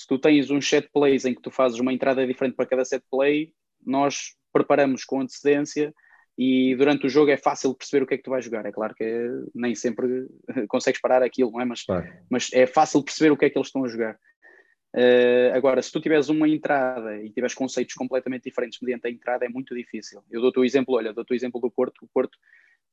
[0.00, 2.86] se tu tens um set plays em que tu fazes uma entrada diferente para cada
[2.86, 3.52] set play,
[3.84, 5.92] nós preparamos com antecedência
[6.38, 8.64] e durante o jogo é fácil perceber o que é que tu vais jogar.
[8.64, 9.04] É claro que
[9.54, 10.26] nem sempre
[10.68, 11.66] consegues parar aquilo, não é?
[11.66, 12.10] Mas, claro.
[12.30, 14.18] mas é fácil perceber o que é que eles estão a jogar.
[14.96, 19.44] Uh, agora, se tu tiveres uma entrada e tiveres conceitos completamente diferentes mediante a entrada,
[19.44, 20.22] é muito difícil.
[20.30, 22.06] Eu dou-te o exemplo, olha, dou-te o exemplo do Porto.
[22.06, 22.38] O Porto,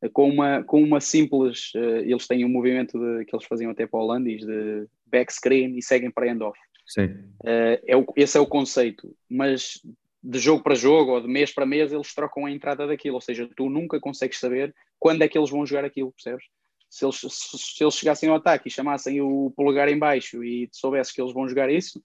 [0.04, 3.72] uh, com, uma, com uma simples, uh, eles têm um movimento de, que eles faziam
[3.72, 6.60] até para o Holandis, de back screen e seguem para end-off.
[6.88, 7.34] Sim.
[7.44, 9.82] é o, esse é o conceito, mas
[10.24, 13.22] de jogo para jogo ou de mês para mês eles trocam a entrada daquilo, ou
[13.22, 16.46] seja, tu nunca consegues saber quando é que eles vão jogar aquilo, percebes?
[16.90, 20.70] Se eles, se, se eles chegassem ao ataque e chamassem o polegar em baixo e
[20.72, 22.02] soubesses que eles vão jogar isso,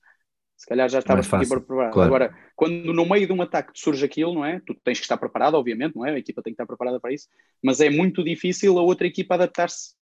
[0.56, 1.90] se calhar já estavas aqui para provar.
[1.90, 2.06] Claro.
[2.06, 4.60] Agora, quando no meio de um ataque surge aquilo, não é?
[4.64, 6.12] Tu tens que estar preparado, obviamente, não é?
[6.12, 7.28] A equipa tem que estar preparada para isso,
[7.62, 9.94] mas é muito difícil a outra equipa adaptar-se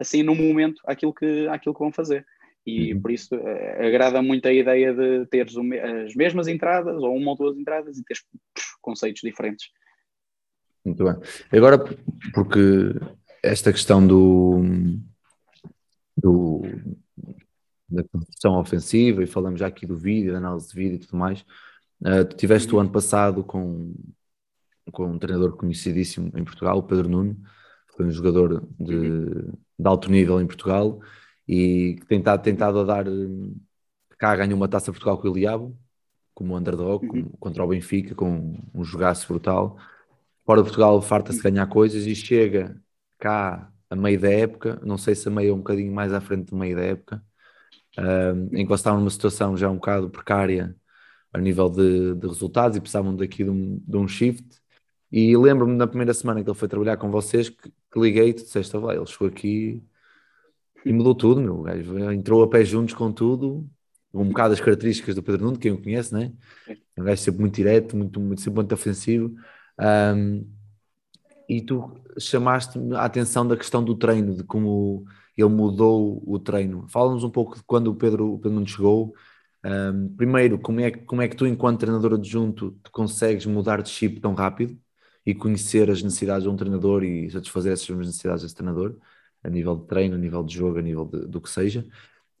[0.00, 2.26] assim no momento àquilo que, àquilo que vão fazer
[2.66, 3.00] e uhum.
[3.00, 7.36] por isso uh, agrada muito a ideia de teres as mesmas entradas ou uma ou
[7.36, 8.22] duas entradas e teres
[8.80, 9.68] conceitos diferentes.
[10.84, 11.14] Muito bem.
[11.52, 11.78] Agora,
[12.34, 12.94] porque
[13.42, 14.62] esta questão do,
[16.16, 16.62] do
[17.88, 21.16] da construção ofensiva e falamos já aqui do vídeo, da análise de vídeo e tudo
[21.16, 21.44] mais,
[22.02, 23.94] uh, tu tiveste o ano passado com,
[24.92, 27.36] com um treinador conhecidíssimo em Portugal, o Pedro Nuno,
[27.96, 29.52] foi um jogador de, uhum.
[29.78, 31.00] de alto nível em Portugal
[31.50, 33.06] e tentado, tentado a dar.
[34.18, 35.76] Cá ganhou uma taça Portugal com o Eliabo,
[36.32, 37.10] como underdog, uhum.
[37.10, 39.76] como, contra o Benfica, com um jogaço brutal.
[40.46, 42.80] Fora de Portugal, farta-se ganhar coisas e chega
[43.18, 46.50] cá a meio da época, não sei se a meio um bocadinho mais à frente
[46.50, 47.24] do meio da época,
[47.98, 50.76] um, em que estava numa situação já um bocado precária
[51.32, 54.44] a nível de, de resultados e precisavam daqui de um, de um shift.
[55.10, 58.34] E lembro-me na primeira semana que ele foi trabalhar com vocês que, que liguei e
[58.34, 59.82] tu disseste: ele chegou aqui
[60.84, 61.62] e mudou tudo, meu.
[61.62, 63.68] Gajo entrou a pé juntos com tudo,
[64.12, 66.32] um bocado as características do Pedro Nuno, quem o conhece, né?
[66.98, 69.34] Um gajo sempre muito direto, muito, muito, sempre muito ofensivo.
[69.78, 70.46] Um,
[71.48, 75.04] e tu chamaste a atenção da questão do treino, de como
[75.36, 76.86] ele mudou o treino.
[76.88, 79.14] Fala-nos um pouco de quando o Pedro, o Pedro Nuno chegou.
[79.64, 84.20] Um, primeiro, como é, como é que tu, enquanto treinador adjunto, consegues mudar de chip
[84.20, 84.78] tão rápido
[85.24, 88.96] e conhecer as necessidades de um treinador e satisfazer essas necessidades desse treinador?
[89.42, 91.86] A nível de treino, a nível de jogo, a nível de, do que seja.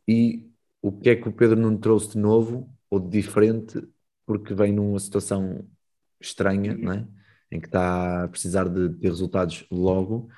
[0.06, 0.50] E
[0.82, 3.82] o que é que o Pedro não trouxe de novo ou de diferente,
[4.26, 5.64] porque vem numa situação
[6.20, 7.06] estranha, não é?
[7.50, 10.28] em que está a precisar de ter resultados logo.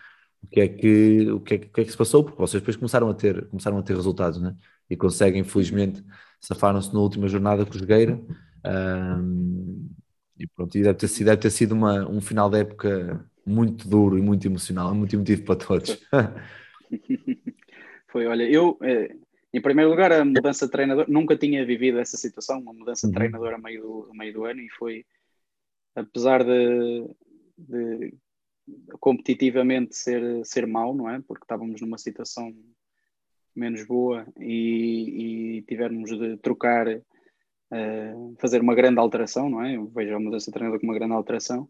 [0.42, 2.24] O que é que, o que, é que, o que, é que se passou?
[2.24, 4.56] Porque vocês depois começaram a ter, começaram a ter resultados, né?
[4.90, 6.04] E conseguem, felizmente,
[6.40, 8.20] safaram-se na última jornada com o Jogueira.
[8.66, 9.90] Um,
[10.38, 13.88] e pronto, e deve ter sido, deve ter sido uma, um final de época muito
[13.88, 15.98] duro e muito emocional, muito emotivo para todos.
[18.08, 19.16] Foi, olha, eu, eh,
[19.52, 23.12] em primeiro lugar, a mudança de treinador, nunca tinha vivido essa situação, uma mudança de
[23.12, 23.18] uhum.
[23.18, 25.04] treinador a meio do, a meio do ano, e foi,
[25.94, 27.06] apesar de,
[27.56, 28.14] de
[29.00, 31.20] competitivamente ser, ser mau, não é?
[31.26, 32.54] Porque estávamos numa situação
[33.54, 39.76] menos boa e, e tivermos de trocar, uh, fazer uma grande alteração, não é?
[39.76, 41.68] Eu vejo a mudança de treinador como uma grande alteração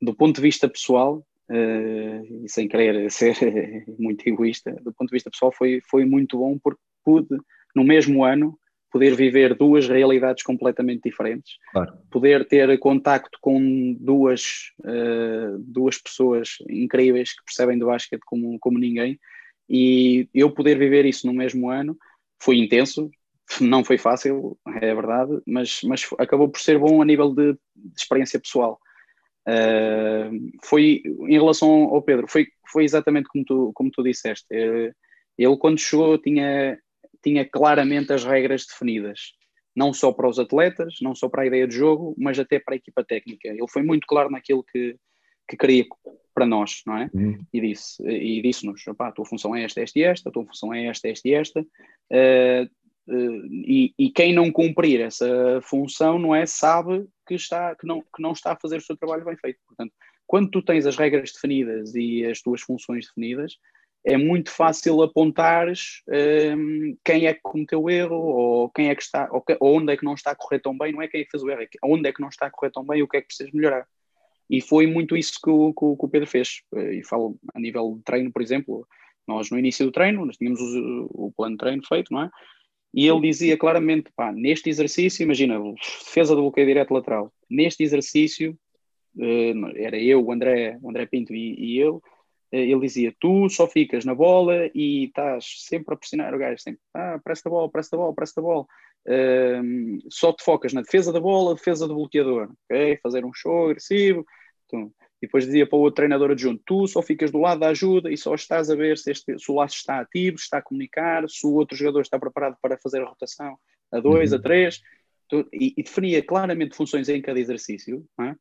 [0.00, 3.36] do ponto de vista pessoal, uh, e sem querer ser
[3.98, 7.36] muito egoísta, do ponto de vista pessoal foi, foi muito bom porque pude,
[7.74, 8.58] no mesmo ano,
[8.90, 11.92] poder viver duas realidades completamente diferentes, Claro.
[12.10, 18.78] poder ter contacto com duas, uh, duas pessoas incríveis que percebem do basquete como, como
[18.78, 19.18] ninguém,
[19.68, 21.96] e eu poder viver isso no mesmo ano
[22.42, 23.08] foi intenso,
[23.60, 27.92] não foi fácil, é verdade, mas, mas acabou por ser bom a nível de, de
[27.96, 28.80] experiência pessoal.
[29.48, 34.46] Uh, foi em relação ao Pedro, foi, foi exatamente como tu, como tu disseste.
[34.52, 34.94] Uh,
[35.38, 36.78] ele, quando chegou, tinha,
[37.22, 39.32] tinha claramente as regras definidas,
[39.74, 42.74] não só para os atletas, não só para a ideia de jogo, mas até para
[42.74, 43.48] a equipa técnica.
[43.48, 44.96] Ele foi muito claro naquilo que,
[45.48, 45.86] que queria
[46.34, 47.10] para nós, não é?
[47.12, 47.38] Uhum.
[47.52, 50.72] E disse e disse-nos: a tua função é esta, esta e esta, a tua função
[50.72, 51.60] é esta, esta e esta.
[51.60, 52.70] Uh,
[53.12, 56.46] e, e, quem não cumprir essa função, não é?
[56.46, 59.58] Sabe que, está, que, não, que não está a fazer o seu trabalho bem feito.
[59.66, 59.92] Portanto,
[60.26, 63.56] quando tu tens as regras definidas e as tuas funções definidas,
[64.04, 66.02] é muito fácil apontares
[66.56, 69.76] um, quem é que cometeu o erro ou quem é que está, ou, que, ou,
[69.76, 71.42] onde é que não está a correr tão bem, não é quem é que fez
[71.42, 73.18] o erro, é onde é que não está a correr tão bem e o que
[73.18, 73.86] é que precisas melhorar.
[74.48, 76.62] E foi muito isso que o, que o, Pedro fez.
[76.74, 78.86] E falo a nível de treino, por exemplo,
[79.26, 82.30] nós no início do treino, nós tínhamos o, o plano de treino feito, não é?
[82.92, 85.58] E ele dizia claramente, pá, neste exercício, imagina,
[86.04, 88.58] defesa do bloqueio direto lateral, neste exercício,
[89.16, 92.02] uh, era eu, o André, o André Pinto e, e eu,
[92.52, 96.80] ele dizia: Tu só ficas na bola e estás sempre a pressionar o gajo, sempre,
[96.94, 98.66] ah, presta a bola, presta a bola, presta a bola.
[99.06, 102.98] Um, só te focas na defesa da bola, defesa do bloqueador, ok?
[103.02, 104.26] Fazer um show agressivo.
[104.66, 107.68] Então, e depois dizia para o outro treinador adjunto: Tu só ficas do lado da
[107.68, 110.62] ajuda e só estás a ver se, este, se o laço está ativo, está a
[110.62, 113.56] comunicar, se o outro jogador está preparado para fazer a rotação
[113.92, 114.38] a dois, uhum.
[114.38, 114.80] a três.
[115.52, 118.36] E, e, definia claramente funções em cada exercício, não é?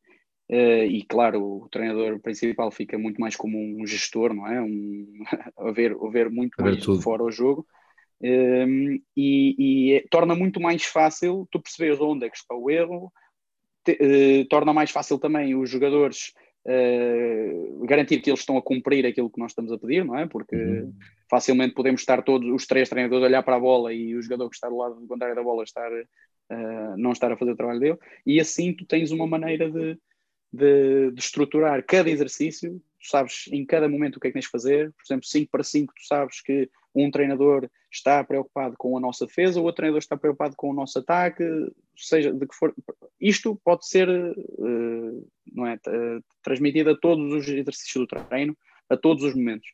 [0.52, 4.60] Uh, e claro, o treinador principal fica muito mais como um gestor, não é?
[4.60, 5.08] Um,
[5.60, 7.00] a, ver, a ver muito a ver mais tudo.
[7.00, 7.68] fora o jogo
[8.22, 12.70] um, e, e é, torna muito mais fácil tu perceberes onde é que está o
[12.70, 13.14] erro,
[13.86, 16.34] te, uh, torna mais fácil também os jogadores
[16.66, 20.28] uh, garantir que eles estão a cumprir aquilo que nós estamos a pedir, não é?
[20.28, 20.94] Porque uhum.
[21.30, 24.50] facilmente podemos estar todos os três treinadores a olhar para a bola e o jogador
[24.50, 25.90] que está do lado contrário da bola estar,
[26.98, 29.98] não estar a fazer o trabalho dele, e assim tu tens uma maneira de
[30.52, 34.46] de, de, estruturar cada exercício, tu sabes em cada momento o que é que tens
[34.46, 38.98] de fazer, por exemplo, 5 para 5, tu sabes que um treinador está preocupado com
[38.98, 41.44] a nossa defesa, o outro treinador está preocupado com o nosso ataque,
[41.96, 42.74] seja de que for.
[43.20, 45.78] Isto pode ser uh, não é,
[46.44, 48.58] transmitido a todos os exercícios do treino,
[48.90, 49.68] a todos os momentos.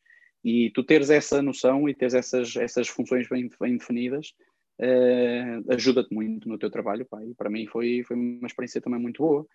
[0.43, 4.34] E tu teres essa noção e teres essas, essas funções bem, bem definidas
[4.80, 7.05] uh, ajuda-te muito no teu trabalho.
[7.05, 9.45] Pá, e para mim foi, foi uma experiência também muito boa.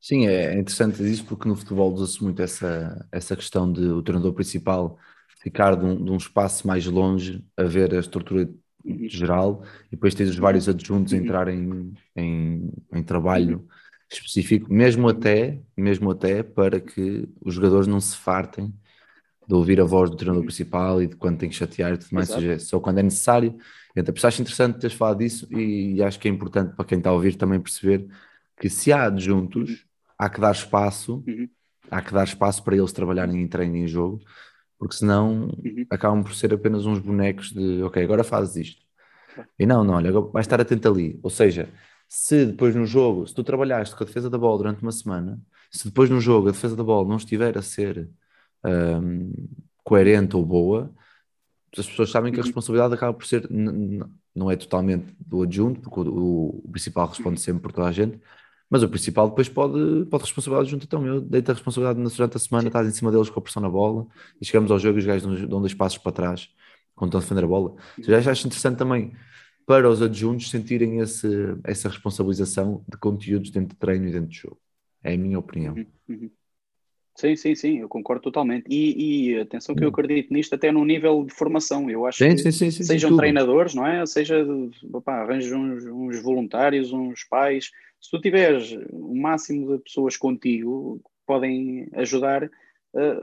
[0.00, 4.32] Sim, é interessante isso porque no futebol usa-se muito essa, essa questão de o treinador
[4.32, 4.98] principal
[5.40, 8.48] ficar de um, de um, espaço mais longe a ver a estrutura
[8.84, 9.08] uhum.
[9.08, 10.42] geral e depois tens os uhum.
[10.42, 11.22] vários adjuntos a uhum.
[11.22, 13.66] entrarem em, em, trabalho
[14.10, 18.72] específico, mesmo até, mesmo até para que os jogadores não se fartem
[19.48, 22.12] de ouvir a voz do treinador principal e de quando tem que chatear e tudo
[22.12, 23.56] mais, seja, só quando é necessário.
[23.96, 27.12] Então, acho interessante teres falado disso e acho que é importante para quem está a
[27.12, 28.06] ouvir também perceber
[28.58, 29.86] que se há adjuntos
[30.18, 31.48] há que dar espaço, uhum.
[31.90, 34.20] há que dar espaço para eles trabalharem em treino e em jogo,
[34.80, 35.86] porque senão uhum.
[35.90, 38.82] acabam por ser apenas uns bonecos de ok, agora fazes isto.
[39.58, 41.20] E não, não, olha, vai estar atento ali.
[41.22, 41.68] Ou seja,
[42.08, 45.38] se depois no jogo, se tu trabalhaste com a defesa da bola durante uma semana,
[45.70, 48.08] se depois no jogo a defesa da bola não estiver a ser
[48.64, 49.32] um,
[49.84, 50.90] coerente ou boa,
[51.76, 52.46] as pessoas sabem que a uhum.
[52.46, 53.46] responsabilidade acaba por ser,
[54.34, 58.18] não é totalmente do adjunto, porque o, o principal responde sempre por toda a gente,
[58.70, 62.40] mas o principal depois pode, pode responsabilidade junto então eu deito a responsabilidade durante a
[62.40, 64.06] semana, estás em cima deles com a pressão na bola
[64.40, 66.48] e chegamos ao jogo e os gajos dão dois passos para trás
[66.94, 67.74] quando estão a defender a bola.
[67.98, 69.12] Já acho interessante também
[69.66, 71.28] para os adjuntos sentirem esse,
[71.64, 74.58] essa responsabilização de conteúdos dentro de treino e dentro de jogo.
[75.02, 75.74] É a minha opinião.
[75.74, 76.30] Uhum, uhum.
[77.14, 78.64] Sim, sim, sim, eu concordo totalmente.
[78.68, 81.90] E, e atenção que eu acredito nisto até no nível de formação.
[81.90, 84.04] Eu acho sim, que sim, sim, sejam treinadores, não é?
[84.06, 84.44] Seja,
[85.06, 87.70] arranjos uns, uns voluntários, uns pais,
[88.00, 92.50] se tu tiveres o máximo de pessoas contigo que podem ajudar uh,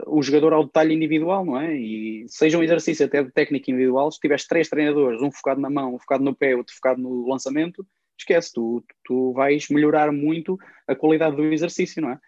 [0.06, 1.74] o jogador ao detalhe individual, não é?
[1.74, 5.68] E seja um exercício até de técnica individual, se tiveres três treinadores, um focado na
[5.68, 7.84] mão, um focado no pé, outro focado no lançamento,
[8.16, 12.20] esquece, tu, tu vais melhorar muito a qualidade do exercício, não é?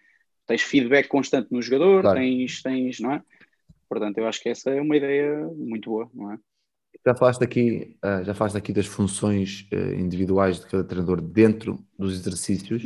[0.45, 2.19] Tens feedback constante no jogador, claro.
[2.19, 3.23] tens, tens, não é?
[3.87, 6.39] Portanto, eu acho que essa é uma ideia muito boa, não é?
[7.05, 11.83] Já falaste aqui, uh, já falaste aqui das funções uh, individuais de cada treinador dentro
[11.97, 12.83] dos exercícios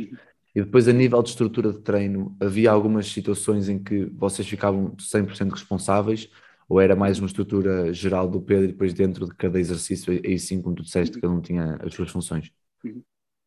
[0.54, 4.96] e depois a nível de estrutura de treino havia algumas situações em que vocês ficavam
[4.96, 6.30] 100% responsáveis
[6.68, 10.38] Ou era mais uma estrutura geral do Pedro e depois dentro de cada exercício, aí
[10.38, 12.50] sim, como tu disseste, cada um tinha as suas funções?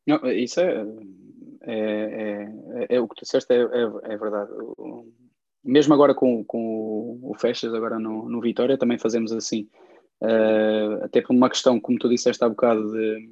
[0.07, 0.86] Não, isso é,
[1.62, 2.51] é,
[2.89, 4.51] é, é o que tu disseste, é, é, é verdade.
[5.64, 9.70] Mesmo agora com, com o Festas, agora no, no Vitória, também fazemos assim.
[10.22, 13.30] Uh, até por uma questão, como tu disseste há bocado, de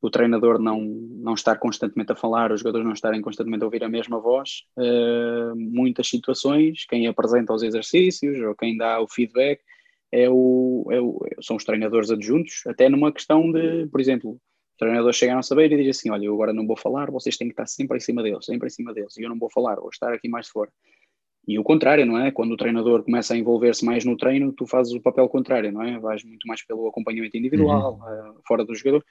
[0.00, 3.82] o treinador não, não estar constantemente a falar, os jogadores não estarem constantemente a ouvir
[3.82, 9.60] a mesma voz, uh, muitas situações, quem apresenta os exercícios ou quem dá o feedback
[10.12, 14.78] é o, é o, são os treinadores adjuntos, até numa questão de, por exemplo, o
[14.78, 17.48] treinador chega a saber e diz assim: Olha, eu agora não vou falar, vocês têm
[17.48, 19.74] que estar sempre em cima deles, sempre em cima deles, e eu não vou falar,
[19.76, 20.70] vou estar aqui mais fora.
[21.48, 22.30] E o contrário, não é?
[22.30, 25.82] Quando o treinador começa a envolver-se mais no treino, tu fazes o papel contrário, não
[25.82, 25.98] é?
[25.98, 28.32] Vais muito mais pelo acompanhamento individual, uhum.
[28.32, 29.02] uh, fora do jogador.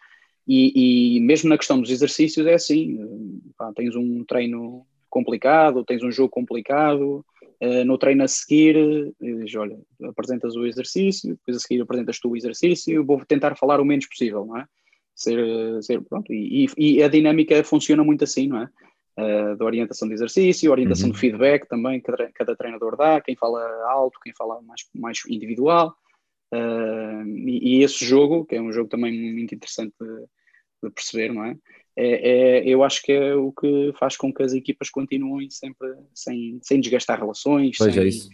[0.47, 6.03] E, e, mesmo na questão dos exercícios é assim, pá, tens um treino complicado, tens
[6.03, 7.25] um jogo complicado,
[7.59, 8.75] uh, no treino a seguir,
[9.19, 13.81] diz, olha, apresentas o exercício, depois a seguir apresentas tu o exercício, vou tentar falar
[13.81, 14.65] o menos possível, não é?
[15.15, 18.69] Ser, ser pronto, e, e, a dinâmica funciona muito assim, não é?
[19.17, 21.11] Uh, da orientação de exercício, orientação uhum.
[21.11, 25.95] de feedback também, cada, cada treinador dá, quem fala alto, quem fala mais, mais individual,
[26.53, 30.25] uh, e, e, esse jogo, que é um jogo também muito interessante de,
[30.83, 31.57] de perceber, não é?
[31.99, 32.69] É, é?
[32.69, 36.79] eu acho que é o que faz com que as equipas continuem sempre sem, sem
[36.79, 38.29] desgastar relações, pois sem, é isso.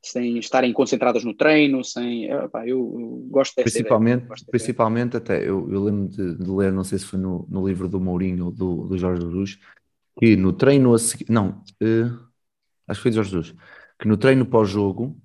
[0.00, 2.30] sem estarem concentradas no treino, sem.
[2.30, 6.48] Epá, eu, eu, gosto dessa Principalmente, ideia, gosto principalmente até, eu, eu lembro de, de,
[6.48, 9.58] ler, não sei se foi no, no livro do Mourinho ou do, do Jorge Jesus,
[10.18, 11.26] que no treino a seguir.
[11.30, 12.18] Não, uh,
[12.86, 13.54] acho que foi do Jorge Jesus,
[13.98, 15.16] que no treino pós-jogo,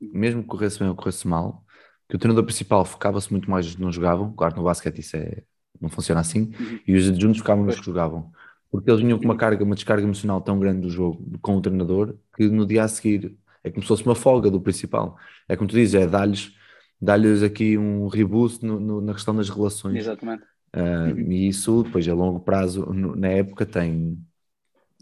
[0.00, 1.64] mesmo que corresse bem ou corresse mal,
[2.08, 5.42] que o treinador principal focava-se muito mais no jogavam, claro, no basquete isso é
[5.80, 6.80] não funciona assim, uhum.
[6.86, 8.32] e os adjuntos ficavam nos que jogavam.
[8.70, 11.60] Porque eles vinham com uma carga, uma descarga emocional tão grande do jogo com o
[11.60, 15.16] treinador que no dia a seguir é como se fosse uma folga do principal.
[15.48, 16.52] É como tu dizes, é dar-lhes
[17.00, 19.96] dar aqui um reboost no, no, na questão das relações.
[19.96, 20.44] Exatamente.
[20.76, 21.32] Uh, uhum.
[21.32, 24.18] E isso, depois, a longo prazo, na época, tem,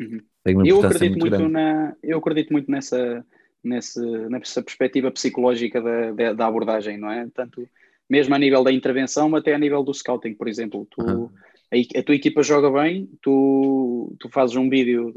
[0.01, 0.21] uhum.
[0.45, 3.27] tem uma eu acredito muito, muito na Eu acredito muito nessa,
[3.63, 7.29] nessa, nessa perspectiva psicológica da, da, da abordagem, não é?
[7.35, 7.69] Tanto
[8.09, 10.87] mesmo a nível da intervenção, até a nível do scouting, por exemplo.
[10.91, 11.29] Tu, uhum.
[11.73, 15.13] a, a, tua equipa joga bem, tu, tu fazes um vídeo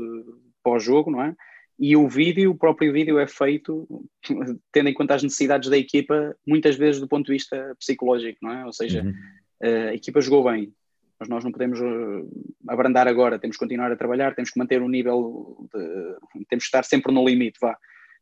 [0.64, 1.36] pós-jogo, não é?
[1.80, 3.88] E o vídeo, o próprio vídeo é feito
[4.74, 8.51] tendo em conta as necessidades da equipa, muitas vezes do ponto de vista psicológico, não
[8.51, 8.66] é?
[8.66, 9.14] Ou seja, uhum.
[9.62, 10.74] A equipa jogou bem,
[11.20, 12.24] mas nós não podemos eh,
[12.68, 16.68] abrandar agora, temos que continuar a trabalhar, temos que manter o nível, de, temos que
[16.68, 17.78] estar sempre no limite, vá.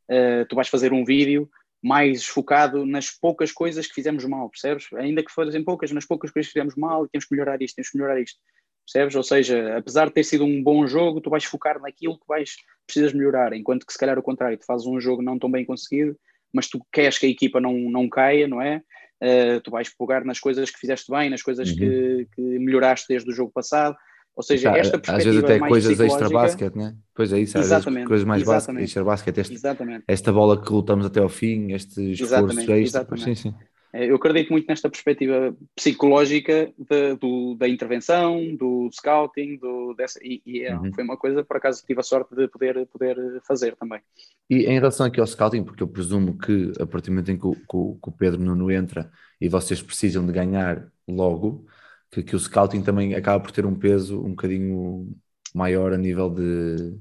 [0.07, 1.49] Uh, tu vais fazer um vídeo,
[1.83, 4.87] mais focado nas poucas coisas que fizemos mal, percebes?
[4.93, 7.89] Ainda que fossem poucas, nas poucas coisas que fizemos mal, temos que melhorar isto, temos
[7.89, 8.39] que melhorar isto,
[8.85, 9.15] percebes?
[9.15, 12.55] Ou seja, apesar de ter sido um bom jogo, tu vais focar naquilo que vais,
[12.85, 15.65] precisas melhorar, enquanto que se calhar o contrário, tu fazes um jogo não tão bem
[15.65, 16.17] conseguido,
[16.53, 18.81] mas tu queres que a equipa não, não caia, não é?
[19.25, 21.75] Uh, tu vais pegar nas coisas que fizeste bem, nas coisas uhum.
[21.75, 23.95] que, que melhoraste desde o jogo passado,
[24.35, 26.95] ou seja, tá, esta perspectiva Às vezes até mais coisas extra basket, né?
[27.15, 30.03] Pois é isso, às exatamente, vezes coisas mais exatamente, extra basket, este, exatamente.
[30.07, 33.01] esta bola que lutamos até ao fim, este esforço exatamente, extra.
[33.01, 33.23] Exatamente.
[33.23, 33.55] Sim, sim.
[33.95, 40.19] É, eu acredito muito nesta perspectiva psicológica de, do, da intervenção, do scouting, do, dessa,
[40.21, 40.93] e, e é, uhum.
[40.93, 43.15] foi uma coisa, por acaso, tive a sorte de poder, poder
[43.47, 44.01] fazer também.
[44.49, 47.39] E em relação aqui ao scouting, porque eu presumo que a partir do momento em
[47.39, 51.65] que o, que o Pedro Nuno entra e vocês precisam de ganhar logo,
[52.11, 55.15] que, que o scouting também acaba por ter um peso um bocadinho
[55.53, 56.99] maior a nível de,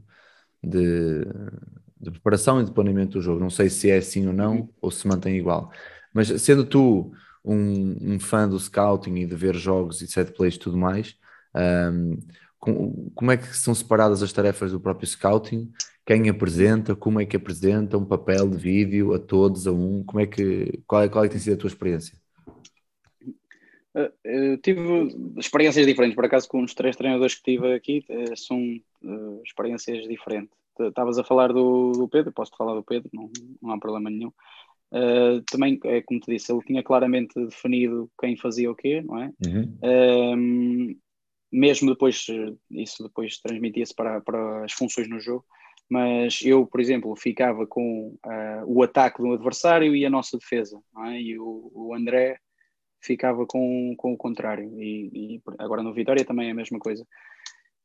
[0.63, 1.25] de,
[2.01, 3.41] de preparação e de planeamento do jogo.
[3.41, 4.69] Não sei se é assim ou não, uhum.
[4.81, 5.73] ou se mantém igual.
[6.15, 7.13] Mas sendo tu
[7.45, 11.17] um, um, fã do scouting e de ver jogos e set plays e tudo mais,
[11.55, 12.19] um,
[12.59, 15.71] com, como é que são separadas as tarefas do próprio scouting?
[16.07, 16.95] Quem apresenta?
[16.95, 17.99] Como é que apresenta?
[17.99, 20.05] Um papel de vídeo a todos, a um?
[20.05, 22.17] Como é que, qual, é, qual é que tem sido a tua experiência?
[23.95, 24.81] Eu eh, tive
[25.39, 30.09] experiências diferentes, por acaso, com os três treinadores que tive aqui, eh, são uh, experiências
[30.09, 30.51] diferentes.
[30.81, 33.31] Estavas a falar do, do, Pedro, posso falar do Pedro, não,
[33.63, 34.33] não há problema nenhum.
[34.95, 39.21] Uh, também, é como te disse, ele tinha claramente definido quem fazia o quê, não
[39.21, 39.33] é?
[39.45, 39.79] Uhum.
[39.83, 40.97] Uh,
[41.51, 42.27] mesmo depois,
[42.71, 45.45] isso depois transmitia-se para, para as funções no jogo,
[45.91, 48.17] mas eu, por exemplo, ficava com
[48.67, 51.21] o ataque do adversário e a nossa defesa, não é?
[51.21, 52.39] E o, o André
[53.05, 54.73] ficava com, com o contrário.
[54.81, 57.07] E, e agora no Vitória também é a mesma coisa.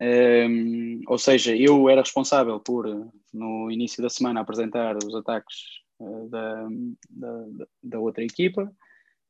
[0.01, 2.87] Um, ou seja, eu era responsável por,
[3.33, 5.88] no início da semana, apresentar os ataques uh,
[6.29, 6.67] da,
[7.09, 8.71] da, da, outra equipa,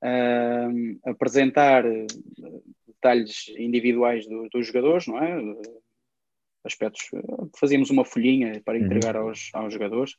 [0.03, 2.07] uh, apresentar eh,
[2.87, 5.37] detalhes individuais do, dos jogadores, não é?
[6.63, 7.09] Aspectos.
[7.57, 8.85] Fazíamos uma folhinha para uhum.
[8.85, 9.29] entregar uhum.
[9.29, 10.15] aos, aos jogadores.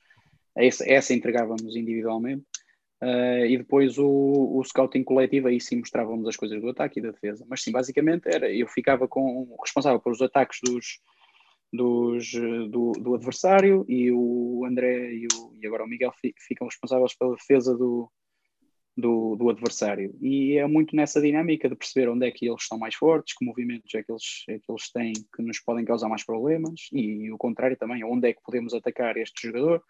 [0.57, 2.45] essa, essa entregávamos individualmente.
[3.03, 7.03] Uh, e depois o, o scouting coletivo, aí sim mostrávamos as coisas do ataque e
[7.03, 7.47] da defesa.
[7.49, 11.01] Mas sim, basicamente era, eu ficava com responsável pelos ataques dos,
[11.73, 12.33] dos,
[12.69, 16.13] do, do adversário e o André e, o, e agora o Miguel
[16.47, 18.11] ficam responsáveis pela defesa do,
[18.97, 20.15] do, do, adversário.
[20.21, 23.45] E é muito nessa dinâmica de perceber onde é que eles estão mais fortes, que
[23.45, 27.25] movimentos é que eles, é que eles têm que nos podem causar mais problemas e,
[27.25, 29.83] e o contrário também, onde é que podemos atacar este jogador.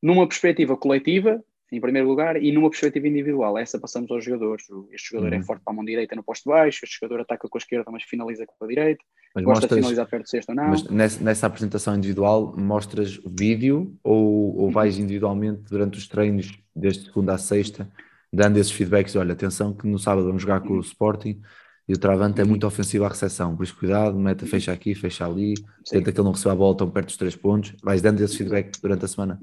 [0.00, 3.58] Numa perspectiva coletiva, em primeiro lugar, e numa perspectiva individual.
[3.58, 4.66] Essa passamos aos jogadores.
[4.90, 5.42] Este jogador é uhum.
[5.42, 7.90] é forte para a mão direita no posto baixo, este jogador ataca com a esquerda,
[7.90, 9.04] mas finaliza com a direita.
[9.34, 10.68] Mas gosta mostras, de finalizar perto de sexta ou não.
[10.68, 14.70] Mas nessa, nessa, apresentação individual, mostras vídeo ou, ou uhum.
[14.70, 17.88] vais individualmente durante os treinos, desde segunda a sexta,
[18.32, 19.14] dando esses feedbacks?
[19.16, 20.80] Olha, atenção que no sábado vamos jogar com o uhum.
[20.80, 21.40] Sporting
[21.88, 25.24] e o Travante é muito ofensivo à recepção, por isso cuidado, meta, fecha aqui, fecha
[25.24, 25.98] ali, Sim.
[25.98, 27.74] tenta que ele não receba a bola tão perto dos três pontos.
[27.82, 29.40] Vais dando esse feedback durante a semana?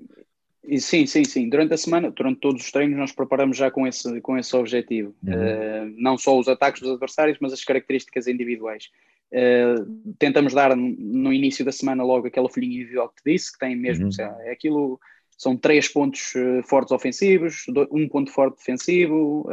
[0.79, 1.49] Sim, sim, sim.
[1.49, 5.15] Durante a semana, durante todos os treinos, nós preparamos já com esse, com esse objetivo.
[5.23, 5.33] Uhum.
[5.33, 8.89] Uh, não só os ataques dos adversários, mas as características individuais.
[9.31, 13.59] Uh, tentamos dar no início da semana logo aquela folhinha individual que te disse, que
[13.59, 14.41] tem mesmo, uhum.
[14.41, 14.99] é aquilo,
[15.37, 19.47] são três pontos uh, fortes ofensivos, um ponto forte defensivo,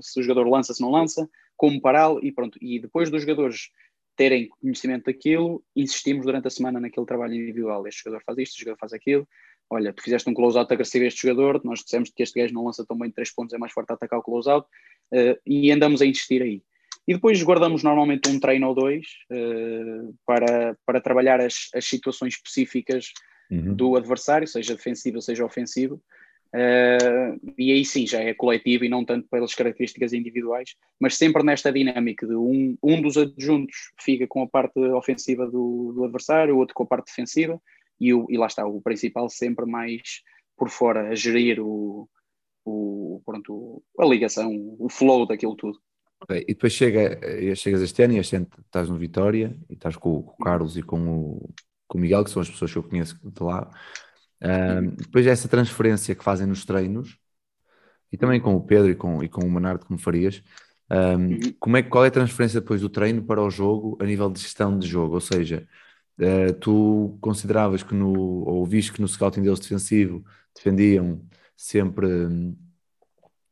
[0.00, 2.58] se o jogador lança, se não lança, como pará-lo e pronto.
[2.60, 3.70] E depois dos jogadores
[4.16, 7.86] terem conhecimento daquilo, insistimos durante a semana naquele trabalho individual.
[7.86, 9.26] Este jogador faz isto, este jogador faz aquilo,
[9.70, 12.64] olha, tu fizeste um close-out agressivo a este jogador, nós dissemos que este gajo não
[12.64, 14.66] lança tão bem de 3 pontos, é mais forte a atacar o close-out,
[15.12, 16.62] uh, e andamos a insistir aí.
[17.06, 22.34] E depois guardamos normalmente um treino ou dois uh, para, para trabalhar as, as situações
[22.34, 23.12] específicas
[23.50, 23.74] uhum.
[23.74, 26.00] do adversário, seja defensivo, seja ofensivo,
[26.54, 31.42] uh, e aí sim já é coletivo e não tanto pelas características individuais, mas sempre
[31.42, 36.54] nesta dinâmica de um, um dos adjuntos fica com a parte ofensiva do, do adversário,
[36.54, 37.60] o outro com a parte defensiva,
[38.02, 40.22] e, o, e lá está, o principal sempre mais
[40.56, 42.08] por fora, a gerir o,
[42.64, 45.78] o, pronto, a ligação, o flow daquilo tudo.
[46.22, 46.44] Okay.
[46.48, 49.96] E depois chega, eh, chegas este ano e este ano estás no Vitória e estás
[49.96, 51.54] com, o Carlos e com o,
[51.88, 53.70] com o Miguel, que são as pessoas que eu conheço de lá.
[54.40, 57.16] Um, depois essa transferência que fazem nos treinos
[58.10, 60.42] e também com o Pedro e com, e com o Manardo, como farias.
[60.90, 64.30] Um, como é, qual é a transferência depois do treino para o jogo a nível
[64.30, 65.14] de gestão de jogo?
[65.14, 65.66] Ou seja,
[66.18, 70.22] Uh, tu consideravas que no, ou viste que no scouting deles defensivo
[70.54, 71.22] defendiam
[71.56, 72.56] sempre um,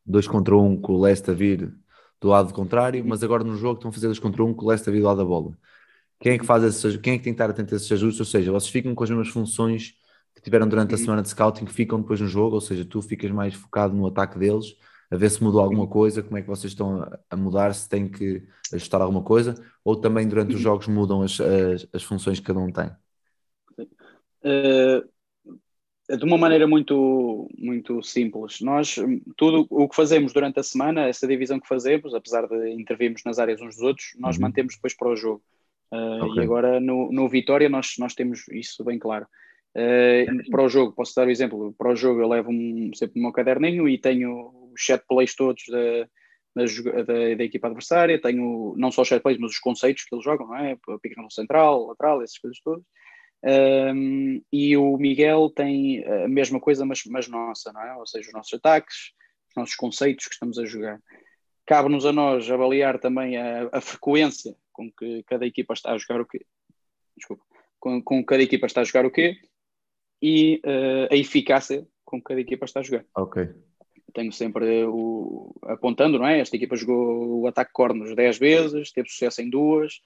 [0.04, 1.74] dois contra um com o Leste a vir
[2.20, 4.68] do lado contrário, mas agora no jogo estão a fazer dois contra um com o
[4.68, 5.56] Leste a vir do lado da bola.
[6.18, 8.20] Quem é que faz esses, quem é que tem que estar atento a esses ajustes?
[8.20, 9.94] Ou seja, vocês ficam com as mesmas funções
[10.34, 13.00] que tiveram durante a semana de scouting, que ficam depois no jogo, ou seja, tu
[13.00, 14.76] ficas mais focado no ataque deles
[15.10, 18.08] a ver se mudou alguma coisa, como é que vocês estão a, mudar, se tem
[18.08, 19.54] que ajustar alguma coisa,
[19.84, 22.90] ou também durante os jogos mudam as, as, as funções que cada um tem?
[24.44, 28.60] Uh, de uma maneira muito, muito simples.
[28.60, 28.96] Nós,
[29.36, 33.38] tudo o que fazemos durante a semana, essa divisão que fazemos, apesar de intervirmos nas
[33.38, 34.42] áreas uns dos outros, nós uhum.
[34.42, 35.42] mantemos depois para o jogo.
[35.92, 36.42] Uh, okay.
[36.42, 39.26] E agora no, no Vitória nós, nós temos isso bem claro.
[39.74, 42.90] Uh, para o jogo, posso dar o um exemplo, para o jogo eu levo um,
[42.94, 46.08] sempre o meu caderninho e tenho os set plays todos da,
[46.56, 50.14] da, da, da, equipa adversária, tenho não só os set plays, mas os conceitos que
[50.14, 50.76] eles jogam, não é?
[51.02, 52.84] Pick central, lateral, essas coisas todas.
[53.42, 57.96] Um, e o Miguel tem a mesma coisa, mas, mas nossa, não é?
[57.96, 59.12] Ou seja, os nossos ataques,
[59.50, 61.00] os nossos conceitos que estamos a jogar.
[61.66, 66.20] Cabe-nos a nós avaliar também a, a, frequência com que cada equipa está a jogar
[66.20, 66.44] o quê?
[67.16, 67.44] Desculpa.
[67.78, 69.36] Com, com cada equipa está a jogar o quê?
[70.20, 73.04] E uh, a eficácia com que cada equipa está a jogar.
[73.14, 73.48] Ok
[74.10, 76.40] tenho sempre o, apontando, não é?
[76.40, 80.00] Esta equipa jogou o ataque cornos 10 vezes, teve sucesso em duas,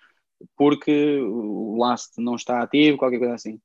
[0.56, 3.60] porque o last não está ativo, qualquer coisa assim.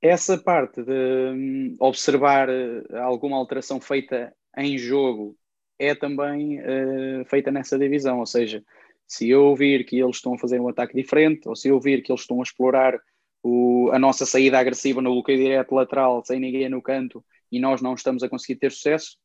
[0.00, 0.92] Essa parte de
[1.34, 5.36] hum, observar eh, alguma alteração feita em jogo
[5.78, 8.62] é também uh, feita nessa divisão, ou seja,
[9.06, 12.02] se eu vir que eles estão a fazer um ataque diferente, ou se eu vir
[12.02, 12.98] que eles estão a explorar
[13.42, 17.82] o, a nossa saída agressiva no bloqueio direto lateral, sem ninguém no canto, e nós
[17.82, 19.18] não estamos a conseguir ter sucesso,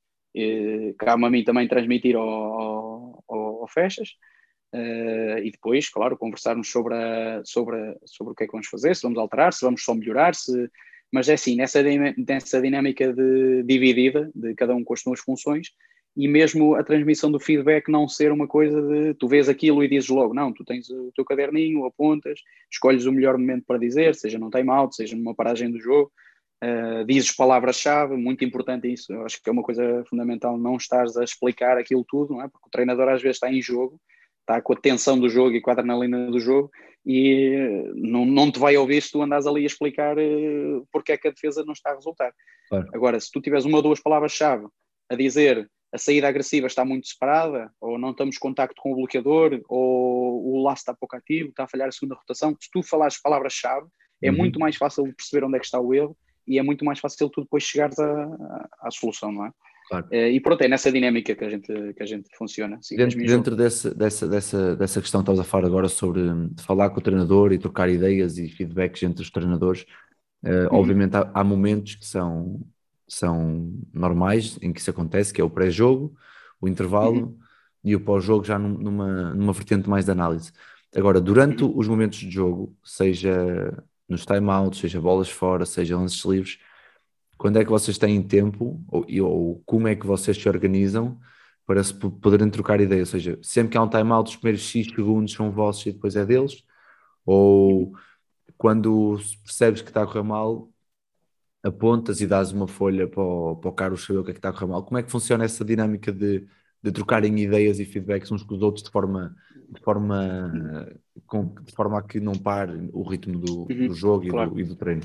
[0.97, 3.67] cabe a mim também transmitir ao, ao, ao
[4.73, 8.67] uh, e depois, claro, conversarmos sobre, a, sobre, a, sobre o que é que vamos
[8.67, 10.69] fazer, se vamos alterar, se vamos só melhorar, se,
[11.11, 15.69] mas é assim, nessa, nessa dinâmica de, dividida, de cada um com as suas funções,
[16.15, 19.87] e mesmo a transmissão do feedback não ser uma coisa de tu vês aquilo e
[19.87, 24.15] dizes logo, não, tu tens o teu caderninho, apontas, escolhes o melhor momento para dizer,
[24.15, 26.11] seja num time-out, seja numa paragem do jogo,
[26.61, 29.13] Uh, dizes palavras-chave, muito importante isso.
[29.13, 32.49] Eu acho que é uma coisa fundamental não estares a explicar aquilo tudo, não é?
[32.49, 33.99] Porque o treinador às vezes está em jogo,
[34.41, 36.69] está com a tensão do jogo e com a adrenalina do jogo
[37.05, 41.17] e não, não te vai ouvir se tu andas ali a explicar uh, porque é
[41.17, 42.33] que a defesa não está a resultar.
[42.67, 42.89] Claro.
[42.93, 44.67] Agora, se tu tiveres uma ou duas palavras-chave
[45.09, 48.95] a dizer a saída agressiva está muito separada, ou não estamos em contacto com o
[48.95, 52.83] bloqueador, ou o laço está pouco ativo, está a falhar a segunda rotação, se tu
[52.83, 53.87] falares palavras-chave,
[54.21, 54.37] é uhum.
[54.37, 56.15] muito mais fácil de perceber onde é que está o erro
[56.49, 59.51] e é muito mais fácil tu depois chegares à, à solução, não é?
[59.89, 60.07] Claro.
[60.11, 62.77] Eh, e pronto, é nessa dinâmica que a gente, que a gente funciona.
[62.77, 66.21] Assim, dentro dentro desse, dessa, dessa, dessa questão que estavas a falar agora sobre
[66.59, 69.85] falar com o treinador e trocar ideias e feedbacks entre os treinadores,
[70.43, 70.79] uh, uhum.
[70.79, 72.61] obviamente há, há, momentos que são,
[73.07, 76.13] são normais em que isso acontece, que é o pré-jogo,
[76.61, 77.37] o intervalo uhum.
[77.83, 80.51] e o pós-jogo já numa, numa vertente mais de análise.
[80.95, 81.75] Agora, durante uhum.
[81.75, 83.75] os momentos de jogo, seja
[84.09, 86.59] nos timeouts, seja bolas fora, seja lances livres,
[87.37, 91.19] quando é que vocês têm tempo ou, ou como é que vocês se organizam
[91.65, 93.09] para se poderem trocar ideias?
[93.09, 96.15] Ou seja, sempre que há um timeout, os primeiros X segundos são vossos e depois
[96.15, 96.63] é deles?
[97.25, 97.93] Ou
[98.57, 100.69] quando percebes que está a correr mal,
[101.63, 104.39] apontas e dás uma folha para o, para o Carlos saber o que é que
[104.39, 104.83] está a correr mal?
[104.83, 106.47] Como é que funciona essa dinâmica de,
[106.81, 109.35] de trocarem ideias e feedbacks uns com os outros de forma,
[109.69, 110.89] de forma,
[111.27, 114.51] com, de forma a que não pare o ritmo do, uhum, do jogo e, claro.
[114.51, 115.01] do, e do treino?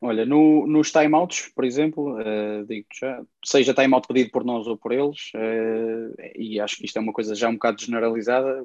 [0.00, 4.76] Olha, no, nos timeouts, por exemplo, uh, digo já, seja timeout pedido por nós ou
[4.76, 8.62] por eles, uh, e acho que isto é uma coisa já um bocado generalizada,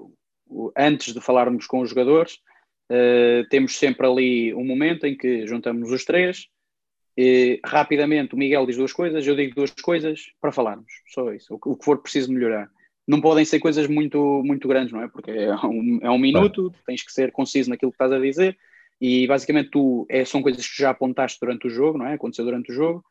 [0.78, 2.40] antes de falarmos com os jogadores,
[2.92, 6.48] uh, temos sempre ali um momento em que juntamos os três,
[7.22, 11.54] e, rapidamente o Miguel diz duas coisas, eu digo duas coisas para falarmos, só isso,
[11.54, 12.72] o, o que for preciso melhorar.
[13.06, 15.10] Não podem ser coisas muito, muito grandes, não é?
[15.10, 18.58] Porque é um, é um minuto, tens que ser conciso naquilo que estás a dizer,
[19.02, 22.14] e basicamente tu, é, são coisas que já apontaste durante o jogo, não é?
[22.14, 23.04] Aconteceu durante o jogo,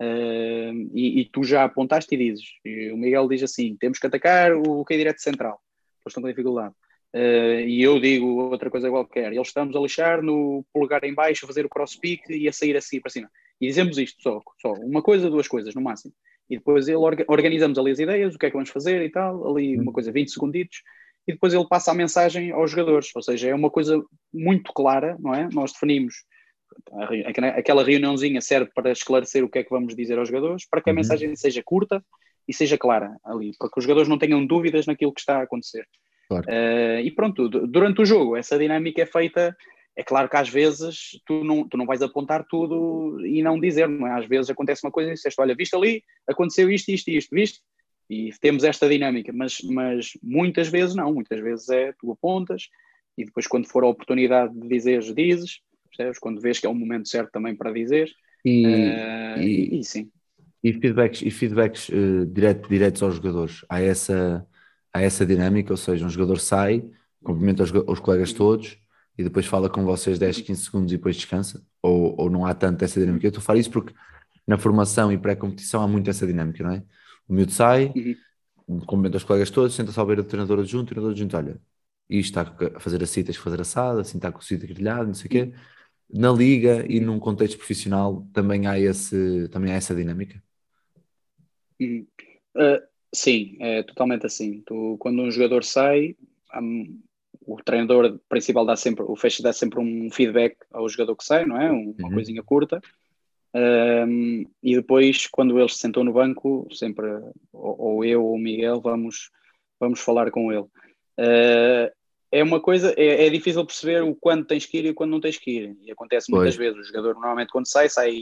[0.00, 2.46] uh, e, e, tu já apontaste e dizes.
[2.64, 5.60] E o Miguel diz assim: temos que atacar o que é direto central,
[6.04, 6.74] eles estão com dificuldade.
[7.14, 11.44] Uh, e eu digo outra coisa qualquer, eles estamos a lixar no polegar em baixo,
[11.44, 13.30] a fazer o cross pick e a sair assim para cima.
[13.60, 16.12] E dizemos isto só, só uma coisa, duas coisas no máximo.
[16.48, 19.10] E depois ele orga organizamos ali as ideias, o que é que vamos fazer e
[19.10, 20.82] tal, ali uma coisa, 20 segunditos,
[21.26, 23.10] e depois ele passa a mensagem aos jogadores.
[23.14, 24.00] Ou seja, é uma coisa
[24.32, 25.48] muito clara, não é?
[25.52, 26.14] Nós definimos
[27.56, 30.90] aquela reuniãozinha serve para esclarecer o que é que vamos dizer aos jogadores, para que
[30.90, 30.96] a uhum.
[30.96, 32.04] mensagem seja curta
[32.46, 35.42] e seja clara ali, para que os jogadores não tenham dúvidas naquilo que está a
[35.42, 35.86] acontecer.
[36.28, 36.46] Claro.
[36.46, 39.56] Uh, e pronto, durante o jogo, essa dinâmica é feita.
[39.98, 43.88] É claro que às vezes tu não, tu não vais apontar tudo e não dizer,
[43.88, 44.18] não é?
[44.18, 47.34] Às vezes acontece uma coisa e disseste, olha, viste ali, aconteceu isto, isto e isto,
[47.34, 47.60] viste?
[48.08, 52.68] E temos esta dinâmica, mas, mas muitas vezes não, muitas vezes é tu apontas
[53.16, 55.60] e depois quando for a oportunidade de dizer, dizes,
[55.96, 56.18] percebes?
[56.18, 58.10] Quando vês que é o momento certo também para dizer.
[58.44, 60.10] E, uh, e, e, sim.
[60.62, 64.46] E feedbacks, e feedbacks uh, direto, diretos aos jogadores, há essa,
[64.96, 66.84] há essa dinâmica, ou seja, um jogador sai,
[67.22, 68.78] cumprimenta os, os colegas todos
[69.18, 71.62] e depois fala com vocês 10, 15 segundos e depois descansa?
[71.82, 73.26] Ou, ou não há tanto essa dinâmica?
[73.26, 73.94] Eu estou a falar isso porque
[74.46, 76.82] na formação e pré-competição há muito essa dinâmica, não é?
[77.28, 77.92] O miúdo sai,
[78.66, 78.80] uhum.
[78.80, 81.60] cumprimenta os colegas todos, senta-se ao beira do treinador adjunto, o treinador adjunto, olha,
[82.08, 85.06] isto está a fazer assim, tens que fazer assado, assim está com o sítio grelhado,
[85.06, 85.52] não sei o quê.
[86.08, 90.40] Na liga e num contexto profissional também há, esse, também há essa dinâmica?
[91.80, 92.06] Uhum.
[92.54, 94.62] Uh, sim, é totalmente assim.
[94.64, 96.16] Tu, quando um jogador sai,
[96.54, 97.00] um,
[97.46, 101.44] o treinador principal dá sempre, o fecho dá sempre um feedback ao jogador que sai,
[101.44, 101.70] não é?
[101.70, 102.12] Uma uhum.
[102.12, 102.80] coisinha curta.
[103.54, 107.06] Um, e depois, quando ele se sentou no banco, sempre
[107.52, 109.30] ou, ou, eu ou o Miguel vamos,
[109.80, 110.66] vamos falar com ele.
[111.18, 111.90] Uh,
[112.30, 115.20] é uma coisa, é, é, difícil perceber o quando tens que ir e quando não
[115.20, 115.76] tens que ir.
[115.82, 116.78] E acontece muitas vezes.
[116.78, 118.18] O jogador normalmente quando sai, sai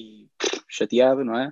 [0.69, 1.51] chateado, não é?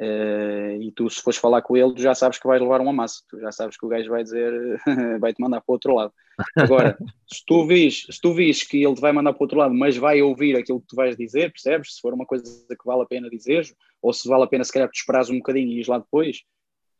[0.00, 2.90] Uh, e tu, se fores falar com ele, tu já sabes que vais levar um
[2.90, 4.52] amasso, tu já sabes que o gajo vai dizer,
[5.20, 6.12] vai-te mandar para o outro lado.
[6.56, 6.98] Agora,
[7.32, 9.72] se tu vis, se tu vis que ele te vai mandar para o outro lado,
[9.72, 11.94] mas vai ouvir aquilo que tu vais dizer, percebes?
[11.94, 13.64] Se for uma coisa que vale a pena dizer,
[14.02, 16.42] ou se vale a pena, se calhar, tu esperares um bocadinho e ires lá depois,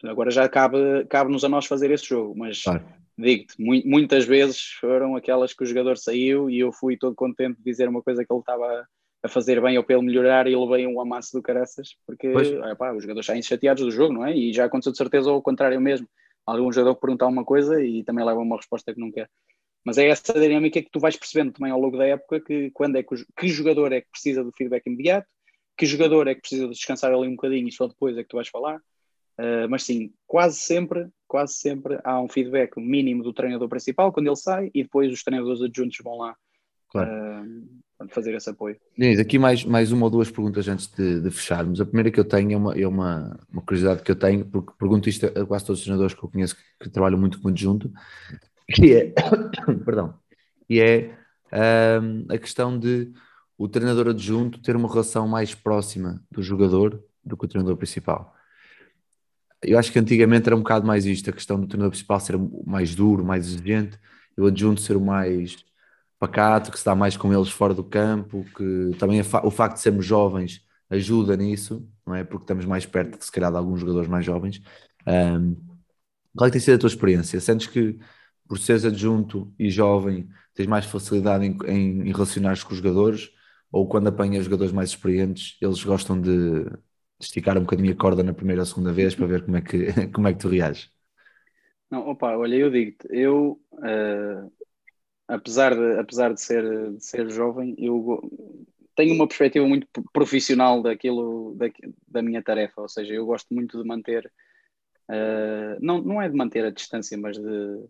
[0.05, 2.85] agora já cabe-nos cabe a nós fazer esse jogo, mas claro.
[3.19, 7.57] digo-te, mu muitas vezes foram aquelas que o jogador saiu e eu fui todo contente
[7.57, 8.87] de dizer uma coisa que ele estava
[9.25, 13.03] a fazer bem ou pelo melhorar e levei um amasso do caraças, porque epá, os
[13.03, 14.37] jogadores saem chateados do jogo, não é?
[14.37, 16.07] E já aconteceu de certeza ou ao contrário mesmo.
[16.45, 19.31] Algum jogador perguntar uma coisa e também leva uma resposta que não quer.
[19.83, 22.97] Mas é essa dinâmica que tu vais percebendo também ao longo da época que quando
[22.97, 25.27] é que, que jogador é que precisa do feedback imediato,
[25.75, 28.29] que jogador é que precisa de descansar ali um bocadinho e só depois é que
[28.29, 28.77] tu vais falar.
[29.41, 34.27] Uh, mas sim, quase sempre, quase sempre há um feedback mínimo do treinador principal quando
[34.27, 36.37] ele sai e depois os treinadores adjuntos vão lá
[36.95, 37.11] claro.
[37.11, 38.77] uh, fazer esse apoio.
[38.97, 41.81] Diniz, aqui mais, mais uma ou duas perguntas antes de, de, fecharmos.
[41.81, 44.73] A primeira que eu tenho é, uma, é uma, uma curiosidade que eu tenho, porque
[44.79, 47.49] pergunto isto a quase todos os treinadores que eu conheço que, que trabalham muito com
[47.49, 47.91] adjunto,
[48.69, 49.13] que é,
[49.85, 50.15] perdão,
[50.67, 51.19] que é
[52.01, 53.13] um, a questão de
[53.57, 58.35] o treinador adjunto ter uma relação mais próxima do jogador do que o treinador principal.
[59.63, 62.39] Eu acho que antigamente era um bocado mais isto, a questão do treinador principal ser
[62.67, 63.99] mais duro, mais exigente,
[64.37, 65.65] e o adjunto ser o mais
[66.27, 69.81] pacato, que se dá mais com eles fora do campo, que também o facto de
[69.81, 72.25] sermos jovens ajuda nisso, não é?
[72.25, 74.61] Porque estamos mais perto, se calhar, de alguns jogadores mais jovens.
[75.07, 75.57] Um,
[76.37, 77.41] qual é que tem sido a tua experiência?
[77.41, 77.99] Sentes que
[78.49, 83.31] por seres adjunto e jovem tens mais facilidade em, em, em relacionar-te com os jogadores
[83.73, 86.67] ou quando apanhas jogadores mais experientes eles gostam de,
[87.21, 90.09] esticar um bocadinho a corda na primeira ou segunda vez para ver como é que,
[90.13, 90.91] como é que tu reages?
[91.91, 94.53] Não, opa, olha, eu digo-te, eu uh,
[95.29, 98.21] apesar, de, apesar de, ser, de ser jovem, eu
[98.97, 101.67] tenho uma perspectiva muito profissional daquilo, da,
[102.09, 104.31] da minha tarefa, ou seja, eu gosto muito de manter,
[105.11, 107.85] uh, não, não é de manter a distância, mas de,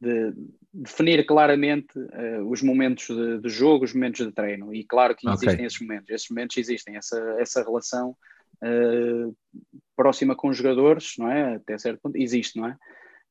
[0.00, 0.34] de
[0.72, 4.74] definir claramente uh, os momentos de, de, jogo, os momentos de treino.
[4.74, 5.66] E claro que existem okay.
[5.66, 8.16] esses momentos, esses momentos existem, essa, essa relação
[8.62, 9.36] uh,
[9.94, 11.56] próxima com os jogadores, não é?
[11.56, 12.76] Até certo ponto, existe, não é?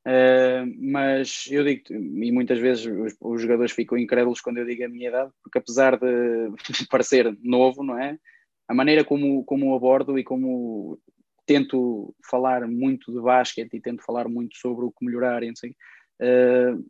[0.08, 4.82] Uh, mas eu digo, e muitas vezes os, os, jogadores ficam incrédulos quando eu digo
[4.82, 6.50] a minha idade, porque apesar de
[6.90, 8.18] parecer novo, não é?
[8.66, 10.98] A maneira como, como abordo e como
[11.44, 16.86] tento falar muito de basquete e tento falar muito sobre o que melhorar e uh,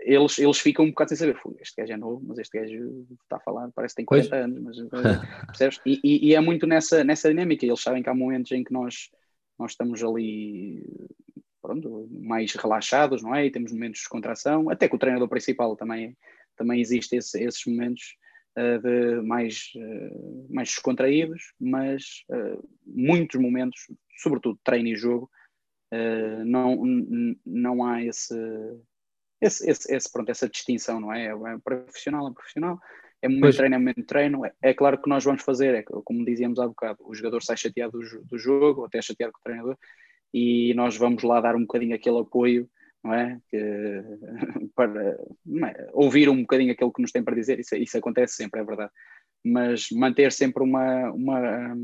[0.00, 3.36] eles, eles ficam um bocado sem saber, este gajo é novo, mas este gajo está
[3.36, 4.42] a falar, parece que tem 40 pois.
[4.42, 4.76] anos, mas,
[5.46, 5.80] percebes?
[5.86, 8.72] E, e, e, é muito nessa, nessa dinâmica, eles sabem que há momentos em que
[8.72, 9.08] nós,
[9.58, 10.82] nós estamos ali
[11.60, 13.46] pronto, mais relaxados, não é?
[13.46, 16.16] E temos momentos de descontração, até que o treinador principal também,
[16.56, 18.16] também existe esse, esses momentos
[18.58, 23.78] uh, de mais, uh, mais descontraídos, mas uh, muitos momentos,
[24.18, 25.30] sobretudo treino e jogo,
[26.46, 26.84] não,
[27.44, 28.32] não há esse,
[29.40, 31.26] esse, esse, esse, pronto, essa distinção, não é?
[31.26, 32.78] É profissional, é profissional,
[33.22, 33.54] é momento pois.
[33.54, 34.46] de treino, é momento de treino.
[34.46, 37.56] É, é, claro que nós vamos fazer, é, como dizíamos há bocado, o jogador sai
[37.56, 39.76] chateado do, do jogo, ou até chateado com o treinador,
[40.32, 42.68] e nós vamos lá dar um bocadinho aquele apoio,
[43.02, 43.40] não é?
[43.48, 43.58] Que,
[44.74, 45.90] para não é?
[45.92, 48.92] ouvir um bocadinho aquilo que nos tem para dizer, isso, isso acontece sempre, é verdade.
[49.44, 51.74] Mas manter sempre uma, uma,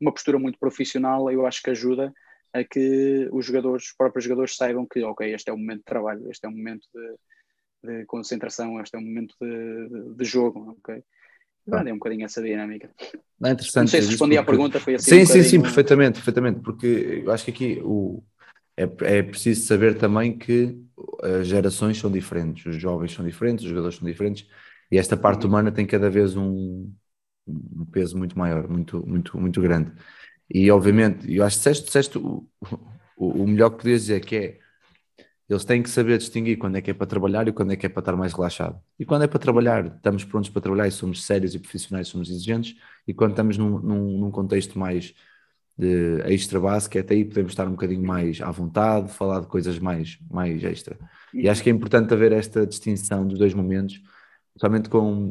[0.00, 2.12] uma postura muito profissional, eu acho que ajuda
[2.52, 5.84] a que os jogadores, os próprios jogadores saibam que, ok, este é o momento de
[5.84, 10.24] trabalho, este é o momento de, de concentração, este é o momento de, de, de
[10.24, 11.02] jogo, ok?
[11.66, 12.90] É um bocadinho essa dinâmica.
[13.42, 13.76] É interessante.
[13.76, 14.38] Não sei se respondi porque...
[14.38, 15.10] à pergunta, foi assim.
[15.10, 18.22] Sim, um sim, sim, perfeitamente, perfeitamente, porque eu acho que aqui o,
[18.76, 20.78] é, é preciso saber também que
[21.22, 24.46] as gerações são diferentes, os jovens são diferentes, os jogadores são diferentes,
[24.90, 25.50] e esta parte uhum.
[25.50, 26.92] humana tem cada vez um,
[27.46, 29.92] um peso muito maior, muito, muito, muito grande.
[30.52, 32.46] E obviamente, eu acho que disseste, disseste o,
[33.16, 34.58] o, o melhor que podias dizer que é
[35.48, 37.84] eles têm que saber distinguir quando é que é para trabalhar e quando é que
[37.84, 38.80] é para estar mais relaxado.
[38.98, 42.30] E quando é para trabalhar, estamos prontos para trabalhar e somos sérios e profissionais, somos
[42.30, 42.76] exigentes.
[43.06, 45.14] E quando estamos num, num, num contexto mais
[45.76, 49.78] de extra básico, até aí podemos estar um bocadinho mais à vontade, falar de coisas
[49.78, 50.98] mais, mais extra.
[51.34, 54.00] E acho que é importante haver esta distinção dos dois momentos,
[54.56, 55.30] somente com,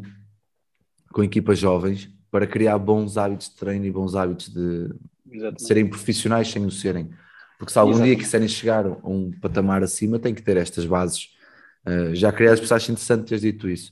[1.12, 4.88] com equipas jovens, para criar bons hábitos de treino e bons hábitos de,
[5.24, 7.10] de serem profissionais sem o serem.
[7.64, 8.16] Porque se algum Exatamente.
[8.16, 11.30] dia quiserem chegar a um patamar acima, tem que ter estas bases
[11.86, 12.60] uh, já criadas.
[12.60, 13.90] Por acho interessante teres dito isso.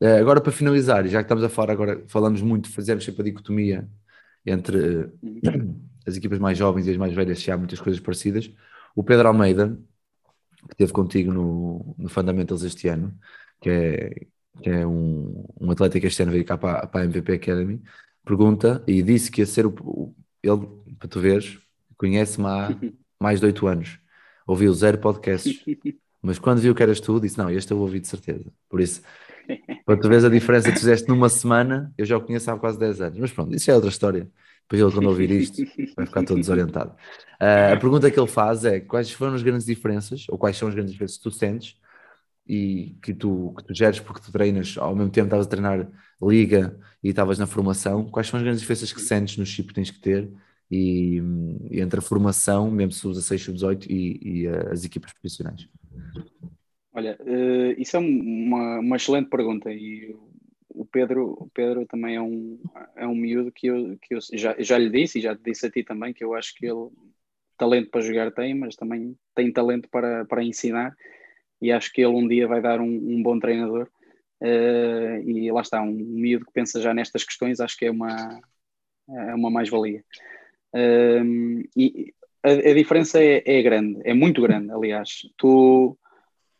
[0.00, 3.22] Uh, agora, para finalizar, e já que estamos a falar, agora falamos muito, fazemos sempre
[3.22, 3.88] a dicotomia
[4.46, 5.12] entre uh,
[6.06, 8.48] as equipas mais jovens e as mais velhas, se há muitas coisas parecidas.
[8.94, 9.76] O Pedro Almeida,
[10.68, 13.12] que esteve contigo no, no Fundamentals este ano,
[13.60, 14.10] que é,
[14.62, 17.82] que é um, um atleta que este ano veio cá para, para a MVP Academy,
[18.24, 20.68] pergunta e disse que ia ser o, o ele,
[21.00, 21.58] para tu veres,
[21.96, 22.68] conhece-me há
[23.20, 23.98] mais de oito anos,
[24.46, 25.64] ouviu zero podcasts,
[26.22, 28.52] mas quando viu que eras tu, disse: Não, este eu ouvi de certeza.
[28.68, 29.02] Por isso,
[29.84, 32.78] para tu veres a diferença que fizeste numa semana, eu já o conheço há quase
[32.78, 33.18] 10 anos.
[33.18, 34.28] Mas pronto, isso é outra história.
[34.62, 35.64] Depois ele, quando ouvir isto,
[35.96, 36.90] vai ficar todo desorientado.
[37.40, 40.68] Uh, a pergunta que ele faz é: quais foram as grandes diferenças, ou quais são
[40.68, 41.76] as grandes diferenças que tu sentes
[42.46, 45.88] e que tu, que tu geres porque tu treinas, ao mesmo tempo estavas a treinar
[46.20, 49.74] liga e estavas na formação, quais são as grandes diferenças que sentes no chip que
[49.74, 50.30] tens que ter
[50.70, 51.20] e,
[51.70, 55.68] e entre a formação, mesmo sub-16, sub-18 e, e, as equipas profissionais?
[56.92, 60.14] Olha, uh, isso é uma, uma excelente pergunta e
[60.68, 62.58] o Pedro, o Pedro também é um,
[62.96, 65.66] é um miúdo que eu, que eu já, já lhe disse e já te disse
[65.66, 66.88] a ti também que eu acho que ele
[67.56, 70.94] talento para jogar tem, mas também tem talento para, para ensinar
[71.60, 73.88] e acho que ele um dia vai dar um, um bom treinador
[74.40, 78.40] uh, e lá está, um miúdo que pensa já nestas questões acho que é uma,
[79.08, 80.04] é uma mais-valia.
[80.74, 82.12] Um, e
[82.42, 85.20] a, a diferença é, é, grande, é muito grande, aliás.
[85.36, 85.98] Tu,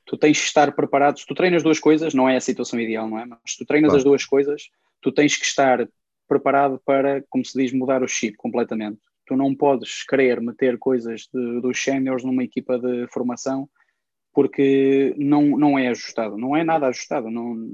[0.05, 1.19] tu tens que estar preparado.
[1.19, 3.25] Se tu treinas duas coisas, não é a situação ideal, não é?
[3.27, 3.99] Mas se tu treinas Claro.
[3.99, 5.89] as duas coisas, tu tens que estar
[6.27, 9.01] preparado para, como se diz, mudar o chip completamente.
[9.27, 13.69] Tu não podes querer meter coisas de- dos séniores numa equipa de formação
[14.33, 17.29] porque não, não é ajustado, não é nada ajustado.
[17.31, 17.71] Não,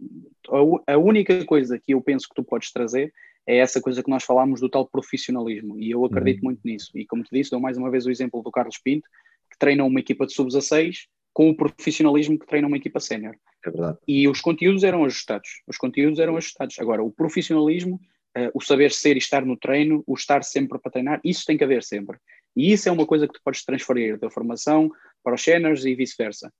[0.87, 3.13] a, a única coisa que eu penso que tu podes trazer
[3.47, 6.91] é essa coisa que nós falámos do tal profissionalismo, e eu acredito muito nisso.
[6.95, 9.09] E como te disse, dou mais uma vez o exemplo do Carlos Pinto,
[9.51, 13.35] que treina uma equipa de sub-16 com o profissionalismo que treina uma equipa sénior.
[13.65, 13.99] É verdade.
[14.07, 15.63] E os conteúdos eram ajustados.
[15.67, 16.79] Os conteúdos eram ajustados.
[16.79, 18.01] Agora, o profissionalismo,
[18.37, 21.59] eh, o saber ser e estar no treino, o estar sempre para treinar, isso tem
[21.59, 22.19] que haver sempre.
[22.57, 24.91] E isso é uma coisa que tu podes transferir da formação
[25.25, 26.53] para os seniors e vice-versa.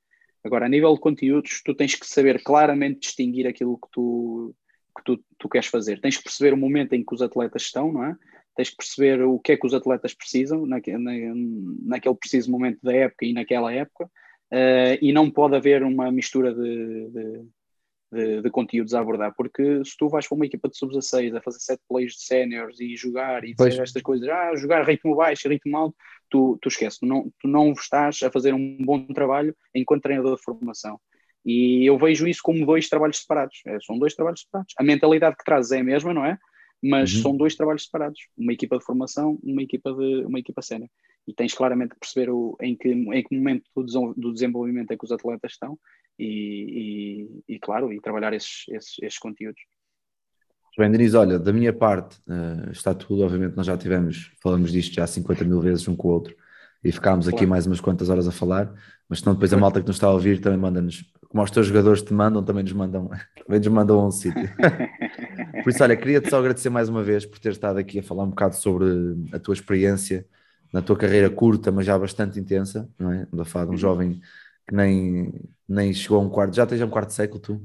[0.43, 4.55] Agora, a nível de conteúdos, tu tens que saber claramente distinguir aquilo que tu,
[4.97, 6.01] que tu, tu queres fazer.
[6.01, 8.17] Tens que perceber o momento em que os atletas estão, não é?
[8.57, 11.13] Tens que perceber o que é que os atletas precisam naque, na,
[11.83, 14.09] naquele preciso momento da época e naquela época.
[14.53, 17.49] Uh, e não pode haver uma mistura de, de,
[18.13, 21.41] de, de, conteúdos a abordar, porque se tu vais para uma equipa de sub-16 a
[21.41, 25.49] fazer set plays de séniores e jogar e dizer estas coisas, ah, jogar ritmo baixo,
[25.49, 25.97] ritmo alto,
[26.31, 30.37] tu, tu esqueces, tu não, tu não estás a fazer um bom trabalho enquanto treinador
[30.37, 31.01] de formação.
[31.45, 33.61] E eu vejo isso como dois trabalhos separados.
[33.67, 34.73] É, são dois trabalhos separados.
[34.79, 36.39] A mentalidade que trazes é a mesma, não é?
[36.83, 37.23] Mas uhum.
[37.23, 38.21] são dois trabalhos separados.
[38.37, 40.89] Uma equipa de formação, uma equipa de uma equipa sénior
[41.27, 44.97] e tens claramente que perceber o, em, que, em que momento do, do desenvolvimento é
[44.97, 45.79] que os atletas estão
[46.19, 49.61] e, e, e claro, e trabalhar esses, esses, esses, conteúdos.
[50.77, 54.95] Bem, Denise, olha, da minha parte uh, está tudo, obviamente nós já tivemos, falamos disto
[54.95, 56.37] já 50 mil vezes um com o outro
[56.85, 57.37] e ficámos claro.
[57.37, 58.73] aqui mais umas quantas horas a falar,
[59.09, 61.67] mas senão depois a malta que nos está a ouvir também manda-nos, como os teus
[61.67, 63.09] jogadores te mandam, também nos mandam,
[63.47, 64.49] também nos mandam a um sítio.
[65.65, 68.25] Por isso, olha, queria-te só agradecer mais uma vez por ter estado aqui a falar
[68.25, 68.85] um bocado sobre
[69.33, 70.27] a tua experiência
[70.71, 73.27] na tua carreira curta, mas já bastante intensa, não é?
[73.33, 74.21] Da fada, um jovem
[74.69, 75.33] que nem,
[75.67, 77.63] nem chegou a um quarto, já tens um quarto de século tu?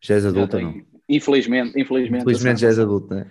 [0.00, 0.74] Já és adulta, não?
[1.08, 2.22] Infelizmente, infelizmente.
[2.22, 3.26] Infelizmente já és adulto, né?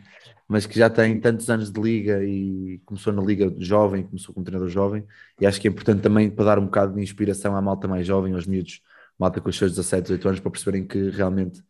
[0.48, 4.46] Mas que já tem tantos anos de liga e começou na liga jovem, começou como
[4.46, 5.06] treinador jovem,
[5.40, 8.08] e acho que é importante também para dar um bocado de inspiração à malta mais
[8.08, 8.82] jovem, aos miúdos,
[9.20, 11.62] malta com os seus 17, 18 anos, para perceberem que realmente,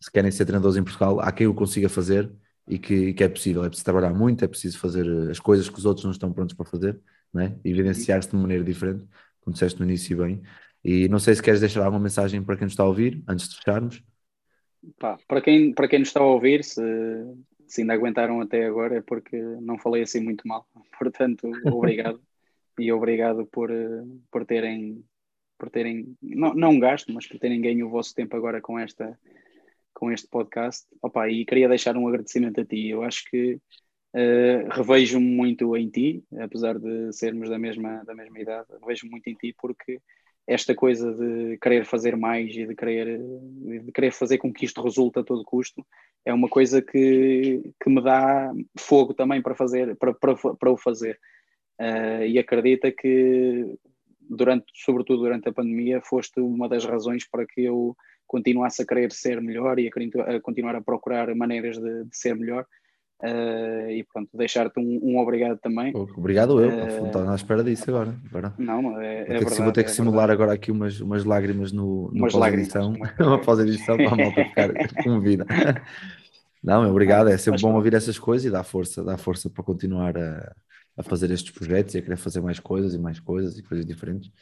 [0.00, 2.30] se querem ser treinadores em Portugal, há quem o consiga fazer,
[2.66, 3.64] e que, que, é possível.
[3.64, 6.54] É preciso trabalhar muito, é preciso fazer as coisas que os outros não estão prontos
[6.54, 6.98] para fazer,
[7.32, 7.58] né?
[7.64, 9.04] evidenciar-se de maneira diferente,
[9.40, 10.42] como disseste no início bem.
[10.84, 13.48] E não sei se queres deixar alguma mensagem para quem nos está a ouvir, antes
[13.48, 14.02] de fecharmos.
[14.98, 16.82] Pá, para, quem, para quem nos está a ouvir, se,
[17.72, 20.68] se ainda aguentaram até agora, é porque não falei assim muito mal.
[20.98, 22.20] Portanto, obrigado.
[22.78, 23.70] e obrigado por,
[24.30, 25.02] por terem,
[25.58, 29.18] por terem não, não gasto, mas por terem ganho o vosso tempo agora com esta
[29.94, 30.86] com este podcast.
[31.00, 32.88] Opa, e queria deixar um agradecimento a ti.
[32.88, 38.38] Eu acho que uh, revejo-me muito em ti, apesar de sermos da mesma, da mesma
[38.38, 39.98] idade, revejo muito em ti porque
[40.46, 44.82] esta coisa de querer fazer mais e de querer, de querer fazer com que isto
[44.82, 45.86] resulte a todo custo
[46.24, 50.76] é uma coisa que, que me dá fogo também para fazer para, para, para o
[50.76, 51.18] fazer
[51.80, 53.78] uh, e acredita que
[54.20, 59.12] durante, sobretudo durante a pandemia foste uma das razões para que eu continuasse a querer
[59.12, 62.66] ser melhor e a, continuar a procurar maneiras de, de ser melhor.
[63.22, 65.92] Uh, e pronto, deixar-te um, um, obrigado também.
[65.94, 68.16] Obrigado eu, uh, estou à espera disso agora.
[68.28, 68.52] agora.
[68.58, 71.00] Não, é, é vou, ter verdade, que, vou ter que é simular agora aqui umas,
[71.00, 74.70] umas lágrimas no, no pós-edição, uma pós-edição para a malta ficar
[75.04, 75.46] comovida.
[76.60, 80.18] Não, obrigado, é sempre bom ouvir essas coisas e dá força, dá força para continuar
[80.18, 80.52] a,
[80.96, 83.86] a fazer estes projetos e a querer fazer mais coisas e mais coisas e coisas
[83.86, 84.32] diferentes.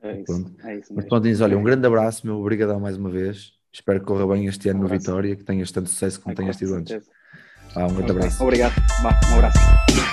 [0.00, 3.10] É isso, é isso Mas pronto, Inês, olha, um grande abraço, meu, obrigadão mais uma
[3.10, 3.52] vez.
[3.72, 6.36] Espero que corra bem este ano um no Vitória, que tenhas tanto sucesso como é,
[6.36, 7.04] tenhas tido antes.
[7.78, 8.42] Ah, um grande abraço.
[8.42, 8.74] Obrigado,
[9.30, 10.07] um abraço.